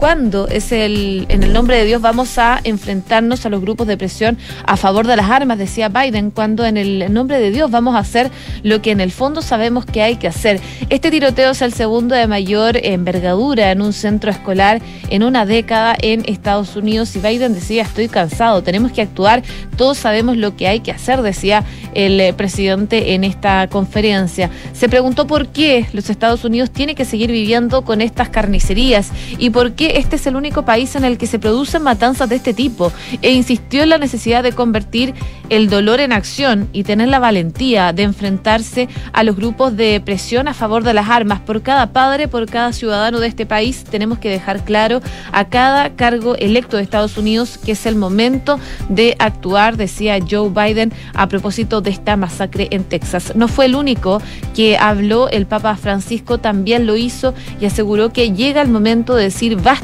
cuándo 0.02 0.48
es 0.48 0.72
el, 0.72 1.28
en 1.30 1.44
el 1.44 1.54
nombre 1.54 1.78
de 1.78 1.86
Dios 1.86 2.02
vamos 2.02 2.40
a 2.40 2.60
enfrentarnos 2.64 3.46
a 3.46 3.50
los 3.50 3.62
grupos 3.62 3.86
de 3.86 3.98
presión 3.98 4.36
a 4.66 4.76
favor 4.76 5.06
de 5.06 5.16
las 5.16 5.30
armas, 5.30 5.60
decía 5.60 5.90
Biden, 5.90 6.32
cuando 6.32 6.66
en 6.66 6.76
el 6.76 7.14
nombre 7.14 7.40
de 7.40 7.52
Dios 7.52 7.70
vamos 7.70 7.94
a 7.94 8.00
hacer 8.00 8.32
lo 8.64 8.82
que 8.82 8.90
en 8.90 9.00
el 9.00 9.12
fondo 9.12 9.44
sabemos 9.44 9.86
que 9.86 10.02
hay 10.02 10.16
que 10.16 10.28
hacer. 10.28 10.60
Este 10.90 11.12
tiroteo 11.12 11.52
es 11.52 11.62
el 11.62 11.72
segundo 11.72 12.16
de 12.16 12.26
mayor 12.26 12.80
envergadura 12.82 13.70
en 13.70 13.84
un 13.84 13.94
centro 13.94 14.32
escolar 14.32 14.82
en 15.12 15.22
una 15.22 15.46
década 15.46 15.96
en 16.02 16.24
Estados 16.26 16.76
Unidos 16.76 17.16
y 17.16 17.20
Biden 17.20 17.54
decía, 17.54 17.84
estoy 17.84 18.08
cansado, 18.08 18.64
tenemos 18.64 18.92
que 18.92 19.04
actuar, 19.04 19.44
todos 19.78 20.00
sabemos 20.00 20.36
lo 20.36 20.56
que 20.56 20.68
hay 20.68 20.80
que 20.80 20.90
hacer, 20.90 21.22
decía 21.22 21.64
el 21.94 22.20
eh, 22.20 22.34
presidente 22.34 23.14
en 23.14 23.24
esta 23.24 23.68
conferencia. 23.68 24.50
Se 24.74 24.90
preguntó 24.90 25.28
por 25.28 25.50
qué 25.50 25.86
los 25.94 26.10
Estados 26.10 26.44
Unidos 26.44 26.72
tienen 26.72 26.96
que 26.96 27.06
seguir 27.06 27.32
viviendo 27.32 27.84
con 27.84 28.02
estas 28.02 28.30
carnicerías 28.30 29.12
y 29.38 29.52
por 29.52 29.74
qué 29.74 29.91
este 29.98 30.16
es 30.16 30.28
el 30.28 30.36
único 30.36 30.64
país 30.64 30.96
en 30.96 31.04
el 31.04 31.18
que 31.18 31.28
se 31.28 31.40
producen 31.40 31.84
matanzas 31.84 32.30
de 32.30 32.36
este 32.36 32.54
tipo 32.54 32.92
e 33.22 33.32
insistió 33.32 33.84
en 33.84 33.90
la 33.90 33.98
necesidad 33.98 34.44
de 34.44 34.52
convertir 34.52 35.14
el 35.50 35.70
dolor 35.70 36.00
en 36.00 36.14
acción 36.14 36.70
y 36.72 36.84
tener 36.84 37.10
la 37.10 37.20
valentía 37.20 37.92
de 37.92 38.04
enfrentarse 38.04 38.88
a 39.12 39.24
los 39.24 39.36
grupos 39.36 39.76
de 39.76 40.00
presión 40.00 40.48
a 40.48 40.54
favor 40.54 40.84
de 40.84 40.94
las 40.94 41.10
armas. 41.10 41.42
Por 41.42 41.62
cada 41.62 41.92
padre, 41.92 42.28
por 42.28 42.46
cada 42.46 42.72
ciudadano 42.72 43.20
de 43.20 43.28
este 43.28 43.46
país, 43.46 43.84
tenemos 43.84 44.18
que 44.20 44.30
dejar 44.30 44.64
claro 44.64 45.02
a 45.34 45.46
cada 45.46 45.90
cargo 45.96 46.36
electo 46.36 46.78
de 46.78 46.84
Estados 46.84 47.18
Unidos 47.18 47.58
que 47.58 47.74
es 47.74 47.86
el 47.86 47.96
momento 47.96 48.60
de 48.88 49.16
actuar, 49.20 49.76
decía 49.76 50.20
Joe 50.20 50.50
Biden 50.50 50.94
a 51.14 51.28
propósito 51.28 51.82
de 51.82 51.90
esta 51.90 52.16
masacre 52.16 52.70
en 52.72 52.86
Texas. 52.86 53.34
No 53.36 53.48
fue 53.48 53.66
el 53.66 53.76
único 53.76 54.22
que 54.56 54.78
habló, 54.78 55.28
el 55.28 55.46
Papa 55.48 55.76
Francisco 55.76 56.38
también 56.38 56.88
lo 56.88 56.96
hizo 56.96 57.34
y 57.60 57.66
aseguró 57.66 58.14
que 58.14 58.32
llega 58.32 58.62
el 58.62 58.70
momento 58.70 59.16
de 59.16 59.24
decir 59.24 59.58
basta 59.58 59.81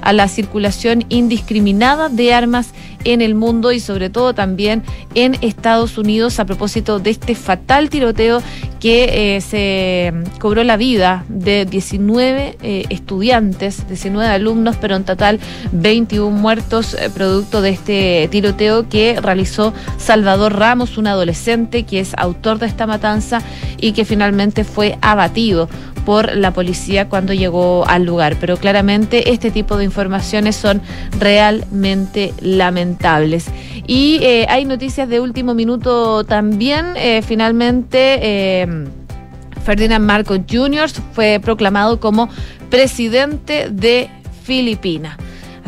a 0.00 0.12
la 0.12 0.28
circulación 0.28 1.04
indiscriminada 1.08 2.08
de 2.08 2.34
armas 2.34 2.72
en 3.04 3.22
el 3.22 3.34
mundo 3.34 3.72
y 3.72 3.80
sobre 3.80 4.10
todo 4.10 4.34
también 4.34 4.82
en 5.14 5.36
Estados 5.40 5.98
Unidos 5.98 6.40
a 6.40 6.44
propósito 6.44 6.98
de 6.98 7.10
este 7.10 7.34
fatal 7.34 7.90
tiroteo 7.90 8.42
que 8.80 9.36
eh, 9.36 9.40
se 9.40 10.12
cobró 10.38 10.62
la 10.64 10.76
vida 10.76 11.24
de 11.28 11.64
19 11.64 12.58
eh, 12.62 12.84
estudiantes, 12.90 13.88
19 13.88 14.28
alumnos, 14.28 14.76
pero 14.80 14.96
en 14.96 15.04
total 15.04 15.40
21 15.72 16.30
muertos 16.30 16.94
eh, 16.94 17.10
producto 17.12 17.60
de 17.60 17.70
este 17.70 18.28
tiroteo 18.30 18.88
que 18.88 19.20
realizó 19.20 19.72
Salvador 19.96 20.56
Ramos, 20.56 20.98
un 20.98 21.06
adolescente 21.06 21.84
que 21.84 22.00
es 22.00 22.14
autor 22.16 22.58
de 22.58 22.66
esta 22.66 22.86
matanza 22.86 23.42
y 23.78 23.92
que 23.92 24.04
finalmente 24.04 24.64
fue 24.64 24.98
abatido 25.00 25.68
por 26.08 26.34
la 26.34 26.54
policía 26.54 27.10
cuando 27.10 27.34
llegó 27.34 27.86
al 27.86 28.04
lugar. 28.06 28.36
Pero 28.40 28.56
claramente 28.56 29.30
este 29.30 29.50
tipo 29.50 29.76
de 29.76 29.84
informaciones 29.84 30.56
son 30.56 30.80
realmente 31.20 32.32
lamentables. 32.40 33.48
Y 33.86 34.18
eh, 34.22 34.46
hay 34.48 34.64
noticias 34.64 35.06
de 35.06 35.20
último 35.20 35.52
minuto 35.52 36.24
también. 36.24 36.94
Eh, 36.96 37.20
finalmente, 37.20 38.20
eh, 38.22 38.86
Ferdinand 39.66 40.02
Marcos 40.02 40.40
Jr. 40.50 40.88
fue 41.12 41.40
proclamado 41.42 42.00
como 42.00 42.30
presidente 42.70 43.68
de 43.70 44.08
Filipinas. 44.44 45.18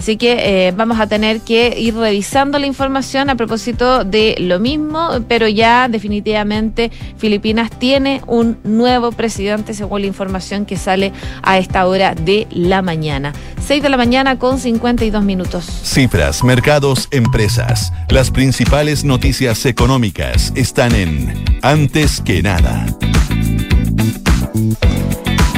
Así 0.00 0.16
que 0.16 0.68
eh, 0.68 0.72
vamos 0.74 0.98
a 0.98 1.06
tener 1.08 1.42
que 1.42 1.78
ir 1.78 1.94
revisando 1.94 2.58
la 2.58 2.66
información 2.66 3.28
a 3.28 3.34
propósito 3.34 4.02
de 4.02 4.34
lo 4.38 4.58
mismo, 4.58 5.10
pero 5.28 5.46
ya 5.46 5.88
definitivamente 5.88 6.90
Filipinas 7.18 7.70
tiene 7.78 8.22
un 8.26 8.56
nuevo 8.64 9.12
presidente 9.12 9.74
según 9.74 10.00
la 10.00 10.06
información 10.06 10.64
que 10.64 10.78
sale 10.78 11.12
a 11.42 11.58
esta 11.58 11.86
hora 11.86 12.14
de 12.14 12.46
la 12.50 12.80
mañana. 12.80 13.34
6 13.62 13.82
de 13.82 13.90
la 13.90 13.98
mañana 13.98 14.38
con 14.38 14.58
52 14.58 15.22
minutos. 15.22 15.66
Cifras, 15.66 16.42
mercados, 16.44 17.06
empresas. 17.10 17.92
Las 18.08 18.30
principales 18.30 19.04
noticias 19.04 19.66
económicas 19.66 20.50
están 20.56 20.94
en 20.94 21.44
Antes 21.60 22.22
que 22.22 22.42
nada. 22.42 22.86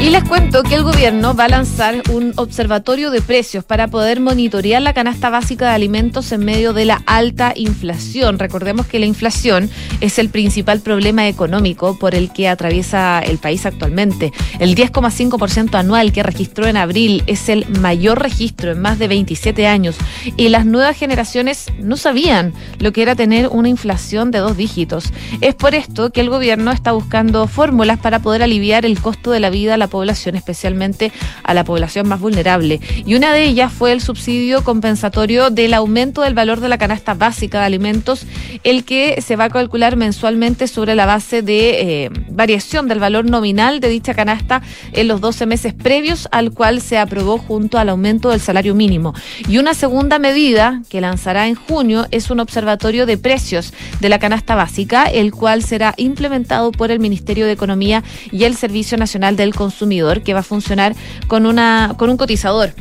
Y 0.02 0.10
les 0.10 0.24
cuento 0.24 0.64
que 0.64 0.74
el 0.74 0.82
gobierno 0.82 1.36
va 1.36 1.44
a 1.44 1.48
lanzar 1.48 2.02
un 2.10 2.32
observatorio 2.34 3.12
de 3.12 3.22
precios 3.22 3.62
para 3.62 3.86
poder 3.86 4.18
monitorear 4.18 4.82
la 4.82 4.94
canasta 4.94 5.30
básica 5.30 5.66
de 5.66 5.76
alimentos 5.76 6.32
en 6.32 6.44
medio 6.44 6.72
de 6.72 6.84
la 6.86 7.00
alta 7.06 7.52
inflación. 7.54 8.40
Recordemos 8.40 8.86
que 8.86 8.98
la 8.98 9.06
inflación 9.06 9.70
es 10.00 10.18
el 10.18 10.28
principal 10.28 10.80
problema 10.80 11.28
económico 11.28 11.96
por 12.00 12.16
el 12.16 12.32
que 12.32 12.48
atraviesa 12.48 13.20
el 13.20 13.38
país 13.38 13.64
actualmente. 13.64 14.32
El 14.58 14.74
10,5% 14.74 15.76
anual 15.76 16.12
que 16.12 16.24
registró 16.24 16.66
en 16.66 16.78
abril 16.78 17.22
es 17.28 17.48
el 17.48 17.64
mayor 17.68 18.20
registro 18.20 18.72
en 18.72 18.82
más 18.82 18.98
de 18.98 19.06
27 19.06 19.68
años 19.68 19.96
y 20.36 20.48
las 20.48 20.66
nuevas 20.66 20.96
generaciones 20.96 21.68
no 21.78 21.96
sabían 21.96 22.52
lo 22.80 22.92
que 22.92 23.02
era 23.02 23.14
tener 23.14 23.46
una 23.46 23.68
inflación 23.68 24.32
de 24.32 24.40
dos 24.40 24.56
dígitos. 24.56 25.12
Es 25.40 25.54
por 25.54 25.76
esto 25.76 26.10
que 26.10 26.22
el 26.22 26.28
gobierno 26.28 26.72
está 26.72 26.90
buscando 26.90 27.46
fórmulas 27.46 28.00
para 28.00 28.18
poder 28.18 28.42
aliviar 28.42 28.84
el 28.84 29.00
costo 29.00 29.30
de 29.30 29.38
la 29.38 29.50
vida 29.50 29.74
a 29.74 29.76
la 29.76 29.91
población, 29.92 30.34
especialmente 30.34 31.12
a 31.44 31.54
la 31.54 31.64
población 31.64 32.08
más 32.08 32.18
vulnerable. 32.18 32.80
Y 33.04 33.14
una 33.14 33.32
de 33.32 33.44
ellas 33.44 33.70
fue 33.72 33.92
el 33.92 34.00
subsidio 34.00 34.64
compensatorio 34.64 35.50
del 35.50 35.74
aumento 35.74 36.22
del 36.22 36.34
valor 36.34 36.60
de 36.60 36.70
la 36.70 36.78
canasta 36.78 37.12
básica 37.14 37.60
de 37.60 37.66
alimentos, 37.66 38.26
el 38.64 38.84
que 38.84 39.20
se 39.20 39.36
va 39.36 39.44
a 39.44 39.50
calcular 39.50 39.96
mensualmente 39.96 40.66
sobre 40.66 40.94
la 40.94 41.04
base 41.04 41.42
de 41.42 42.04
eh, 42.04 42.10
variación 42.30 42.88
del 42.88 43.00
valor 43.00 43.26
nominal 43.26 43.80
de 43.80 43.90
dicha 43.90 44.14
canasta 44.14 44.62
en 44.92 45.08
los 45.08 45.20
12 45.20 45.44
meses 45.46 45.74
previos 45.74 46.26
al 46.32 46.52
cual 46.52 46.80
se 46.80 46.96
aprobó 46.96 47.36
junto 47.36 47.78
al 47.78 47.90
aumento 47.90 48.30
del 48.30 48.40
salario 48.40 48.74
mínimo. 48.74 49.12
Y 49.46 49.58
una 49.58 49.74
segunda 49.74 50.18
medida 50.18 50.80
que 50.88 51.02
lanzará 51.02 51.48
en 51.48 51.54
junio 51.54 52.06
es 52.10 52.30
un 52.30 52.40
observatorio 52.40 53.04
de 53.04 53.18
precios 53.18 53.74
de 54.00 54.08
la 54.08 54.18
canasta 54.18 54.54
básica, 54.54 55.04
el 55.04 55.32
cual 55.32 55.62
será 55.62 55.92
implementado 55.98 56.72
por 56.72 56.90
el 56.90 56.98
Ministerio 56.98 57.44
de 57.44 57.52
Economía 57.52 58.02
y 58.30 58.44
el 58.44 58.56
Servicio 58.56 58.96
Nacional 58.96 59.36
del 59.36 59.54
Consumidor 59.54 59.81
que 60.22 60.34
va 60.34 60.40
a 60.40 60.44
funcionar 60.44 60.94
con, 61.28 61.46
una, 61.46 61.94
con 61.98 62.10
un 62.10 62.16
cotizador 62.16 62.72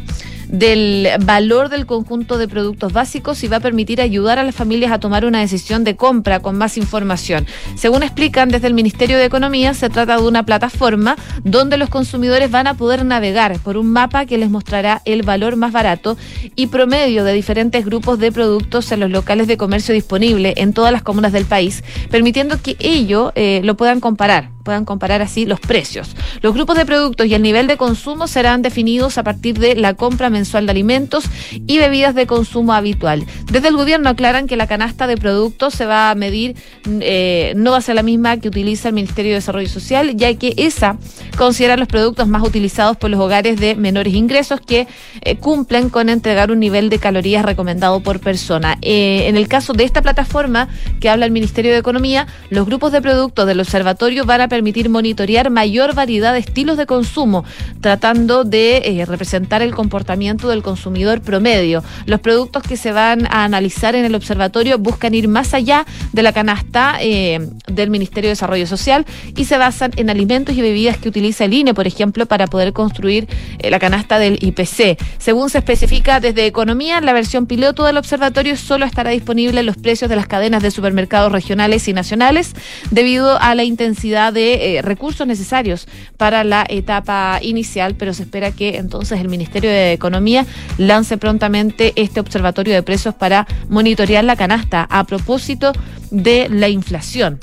del 0.51 1.07
valor 1.23 1.69
del 1.69 1.85
conjunto 1.85 2.37
de 2.37 2.47
productos 2.47 2.91
básicos 2.91 3.43
y 3.43 3.47
va 3.47 3.57
a 3.57 3.61
permitir 3.61 4.01
ayudar 4.01 4.37
a 4.37 4.43
las 4.43 4.53
familias 4.53 4.91
a 4.91 4.99
tomar 4.99 5.25
una 5.25 5.39
decisión 5.39 5.83
de 5.83 5.95
compra 5.95 6.41
con 6.41 6.57
más 6.57 6.77
información. 6.77 7.47
Según 7.75 8.03
explican 8.03 8.49
desde 8.49 8.67
el 8.67 8.73
Ministerio 8.73 9.17
de 9.17 9.25
Economía, 9.25 9.73
se 9.73 9.89
trata 9.89 10.17
de 10.17 10.27
una 10.27 10.43
plataforma 10.43 11.15
donde 11.43 11.77
los 11.77 11.89
consumidores 11.89 12.51
van 12.51 12.67
a 12.67 12.73
poder 12.75 13.05
navegar 13.05 13.57
por 13.59 13.77
un 13.77 13.91
mapa 13.91 14.25
que 14.25 14.37
les 14.37 14.49
mostrará 14.49 15.01
el 15.05 15.23
valor 15.23 15.55
más 15.55 15.71
barato 15.71 16.17
y 16.55 16.67
promedio 16.67 17.23
de 17.23 17.33
diferentes 17.33 17.85
grupos 17.85 18.19
de 18.19 18.31
productos 18.31 18.91
en 18.91 18.99
los 18.99 19.09
locales 19.09 19.47
de 19.47 19.57
comercio 19.57 19.93
disponible 19.93 20.53
en 20.57 20.73
todas 20.73 20.91
las 20.91 21.01
comunas 21.01 21.31
del 21.31 21.45
país, 21.45 21.83
permitiendo 22.09 22.61
que 22.61 22.75
ello 22.79 23.31
eh, 23.35 23.61
lo 23.63 23.77
puedan 23.77 24.01
comparar 24.01 24.49
puedan 24.61 24.85
comparar 24.85 25.21
así 25.21 25.45
los 25.45 25.59
precios. 25.59 26.15
Los 26.41 26.53
grupos 26.53 26.77
de 26.77 26.85
productos 26.85 27.27
y 27.27 27.33
el 27.33 27.41
nivel 27.41 27.67
de 27.67 27.77
consumo 27.77 28.27
serán 28.27 28.61
definidos 28.61 29.17
a 29.17 29.23
partir 29.23 29.59
de 29.59 29.75
la 29.75 29.93
compra 29.93 30.29
mensual 30.29 30.65
de 30.65 30.71
alimentos 30.71 31.25
y 31.51 31.77
bebidas 31.77 32.15
de 32.15 32.27
consumo 32.27 32.73
habitual. 32.73 33.25
Desde 33.51 33.67
el 33.67 33.75
gobierno 33.75 34.09
aclaran 34.09 34.47
que 34.47 34.55
la 34.55 34.67
canasta 34.67 35.07
de 35.07 35.17
productos 35.17 35.73
se 35.73 35.85
va 35.85 36.09
a 36.09 36.15
medir, 36.15 36.55
eh, 36.85 37.53
no 37.55 37.71
va 37.71 37.77
a 37.77 37.81
ser 37.81 37.95
la 37.95 38.03
misma 38.03 38.37
que 38.37 38.47
utiliza 38.47 38.89
el 38.89 38.95
Ministerio 38.95 39.31
de 39.31 39.35
Desarrollo 39.35 39.69
Social, 39.69 40.15
ya 40.15 40.33
que 40.35 40.53
esa 40.57 40.97
considera 41.37 41.77
los 41.77 41.87
productos 41.87 42.27
más 42.27 42.43
utilizados 42.43 42.97
por 42.97 43.09
los 43.09 43.19
hogares 43.19 43.59
de 43.59 43.75
menores 43.75 44.13
ingresos 44.13 44.61
que 44.61 44.87
eh, 45.21 45.35
cumplen 45.37 45.89
con 45.89 46.09
entregar 46.09 46.51
un 46.51 46.59
nivel 46.59 46.89
de 46.89 46.99
calorías 46.99 47.45
recomendado 47.45 47.99
por 48.01 48.19
persona. 48.19 48.77
Eh, 48.81 49.27
en 49.27 49.37
el 49.37 49.47
caso 49.47 49.73
de 49.73 49.83
esta 49.83 50.01
plataforma 50.01 50.67
que 50.99 51.09
habla 51.09 51.25
el 51.25 51.31
Ministerio 51.31 51.71
de 51.71 51.77
Economía, 51.77 52.27
los 52.49 52.65
grupos 52.65 52.91
de 52.91 53.01
productos 53.01 53.47
del 53.47 53.59
observatorio 53.59 54.25
van 54.25 54.41
a 54.41 54.47
permitir 54.51 54.89
monitorear 54.89 55.49
mayor 55.49 55.95
variedad 55.95 56.33
de 56.33 56.39
estilos 56.39 56.75
de 56.75 56.85
consumo, 56.85 57.45
tratando 57.79 58.43
de 58.43 58.81
eh, 58.83 59.05
representar 59.05 59.61
el 59.61 59.73
comportamiento 59.73 60.49
del 60.49 60.61
consumidor 60.61 61.21
promedio. 61.21 61.85
Los 62.05 62.19
productos 62.19 62.61
que 62.63 62.75
se 62.75 62.91
van 62.91 63.27
a 63.27 63.45
analizar 63.45 63.95
en 63.95 64.03
el 64.03 64.13
observatorio 64.13 64.77
buscan 64.77 65.13
ir 65.13 65.29
más 65.29 65.53
allá 65.53 65.85
de 66.11 66.21
la 66.21 66.33
canasta 66.33 66.97
eh, 66.99 67.47
del 67.67 67.89
Ministerio 67.89 68.27
de 68.27 68.33
Desarrollo 68.33 68.67
Social 68.67 69.05
y 69.37 69.45
se 69.45 69.57
basan 69.57 69.91
en 69.95 70.09
alimentos 70.09 70.53
y 70.53 70.61
bebidas 70.61 70.97
que 70.97 71.07
utiliza 71.07 71.45
el 71.45 71.53
INE, 71.53 71.73
por 71.73 71.87
ejemplo, 71.87 72.25
para 72.25 72.47
poder 72.47 72.73
construir 72.73 73.29
eh, 73.59 73.71
la 73.71 73.79
canasta 73.79 74.19
del 74.19 74.37
IPC. 74.41 74.99
Según 75.17 75.49
se 75.49 75.59
especifica 75.59 76.19
desde 76.19 76.45
Economía, 76.45 76.99
la 76.99 77.13
versión 77.13 77.45
piloto 77.45 77.85
del 77.85 77.95
observatorio 77.95 78.57
solo 78.57 78.85
estará 78.85 79.11
disponible 79.11 79.61
en 79.61 79.65
los 79.65 79.77
precios 79.77 80.09
de 80.09 80.17
las 80.17 80.27
cadenas 80.27 80.61
de 80.61 80.71
supermercados 80.71 81.31
regionales 81.31 81.87
y 81.87 81.93
nacionales 81.93 82.51
debido 82.89 83.39
a 83.39 83.55
la 83.55 83.63
intensidad 83.63 84.33
de 84.33 84.40
eh, 84.41 84.81
recursos 84.81 85.25
necesarios 85.27 85.87
para 86.17 86.43
la 86.43 86.65
etapa 86.67 87.39
inicial, 87.41 87.95
pero 87.95 88.13
se 88.13 88.23
espera 88.23 88.51
que 88.51 88.77
entonces 88.77 89.19
el 89.19 89.29
Ministerio 89.29 89.69
de 89.69 89.93
Economía 89.93 90.45
lance 90.77 91.17
prontamente 91.17 91.93
este 91.95 92.19
observatorio 92.19 92.73
de 92.73 92.83
precios 92.83 93.15
para 93.15 93.47
monitorear 93.69 94.23
la 94.23 94.35
canasta 94.35 94.87
a 94.89 95.03
propósito 95.05 95.71
de 96.09 96.47
la 96.49 96.69
inflación 96.69 97.39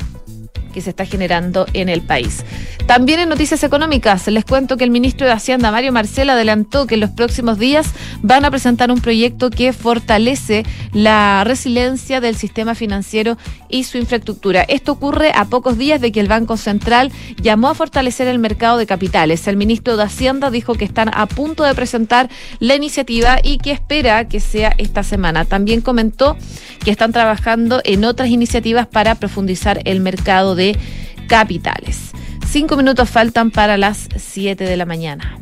que 0.73 0.81
se 0.81 0.91
está 0.91 1.05
generando 1.07 1.67
en 1.73 1.89
el 1.89 2.03
país. 2.03 2.45
También 2.89 3.21
en 3.21 3.29
noticias 3.29 3.63
económicas 3.65 4.27
les 4.29 4.47
cuento 4.47 4.79
que 4.79 4.85
el 4.85 4.91
ministro 4.91 5.27
de 5.27 5.35
Hacienda, 5.35 5.71
Mario 5.71 5.93
Marcel, 5.93 6.31
adelantó 6.31 6.87
que 6.87 6.95
en 6.95 7.03
los 7.03 7.11
próximos 7.11 7.59
días 7.59 7.93
van 8.23 8.47
a 8.47 8.51
presentar 8.51 8.91
un 8.91 9.03
proyecto 9.03 9.51
que 9.51 9.75
fortalece 9.75 10.65
la 10.95 11.45
resiliencia 11.45 12.23
del 12.23 12.35
sistema 12.35 12.75
financiero 12.75 13.37
y 13.69 13.85
su 13.85 13.99
infraestructura. 13.99 14.63
Esto 14.63 14.93
ocurre 14.93 15.33
a 15.35 15.45
pocos 15.45 15.77
días 15.77 16.01
de 16.01 16.13
que 16.13 16.21
el 16.21 16.29
Banco 16.29 16.57
Central 16.57 17.13
llamó 17.43 17.69
a 17.69 17.75
fortalecer 17.75 18.27
el 18.27 18.39
mercado 18.39 18.79
de 18.79 18.87
capitales. 18.87 19.47
El 19.47 19.59
ministro 19.59 19.99
de 19.99 20.05
Hacienda 20.05 20.51
dijo 20.51 20.73
que 20.73 20.87
están 20.87 21.11
a 21.13 21.27
punto 21.27 21.65
de 21.65 21.75
presentar 21.75 22.31
la 22.59 22.75
iniciativa 22.75 23.37
y 23.43 23.59
que 23.59 23.73
espera 23.73 24.29
que 24.29 24.41
sea 24.41 24.75
esta 24.79 25.03
semana. 25.03 25.45
También 25.45 25.83
comentó 25.83 26.39
que 26.83 26.91
están 26.91 27.13
trabajando 27.13 27.83
en 27.85 28.07
otras 28.07 28.31
iniciativas 28.31 28.87
para 28.87 29.15
profundizar 29.17 29.83
el 29.85 30.01
mercado 30.01 30.55
de 30.55 30.75
capitales. 31.29 32.13
Cinco 32.51 32.79
minutos 32.79 33.11
faltan 33.11 33.51
para 33.51 33.77
las 33.77 34.09
siete 34.17 34.65
de 34.65 34.79
la 34.79 34.87
mañana. 34.87 35.39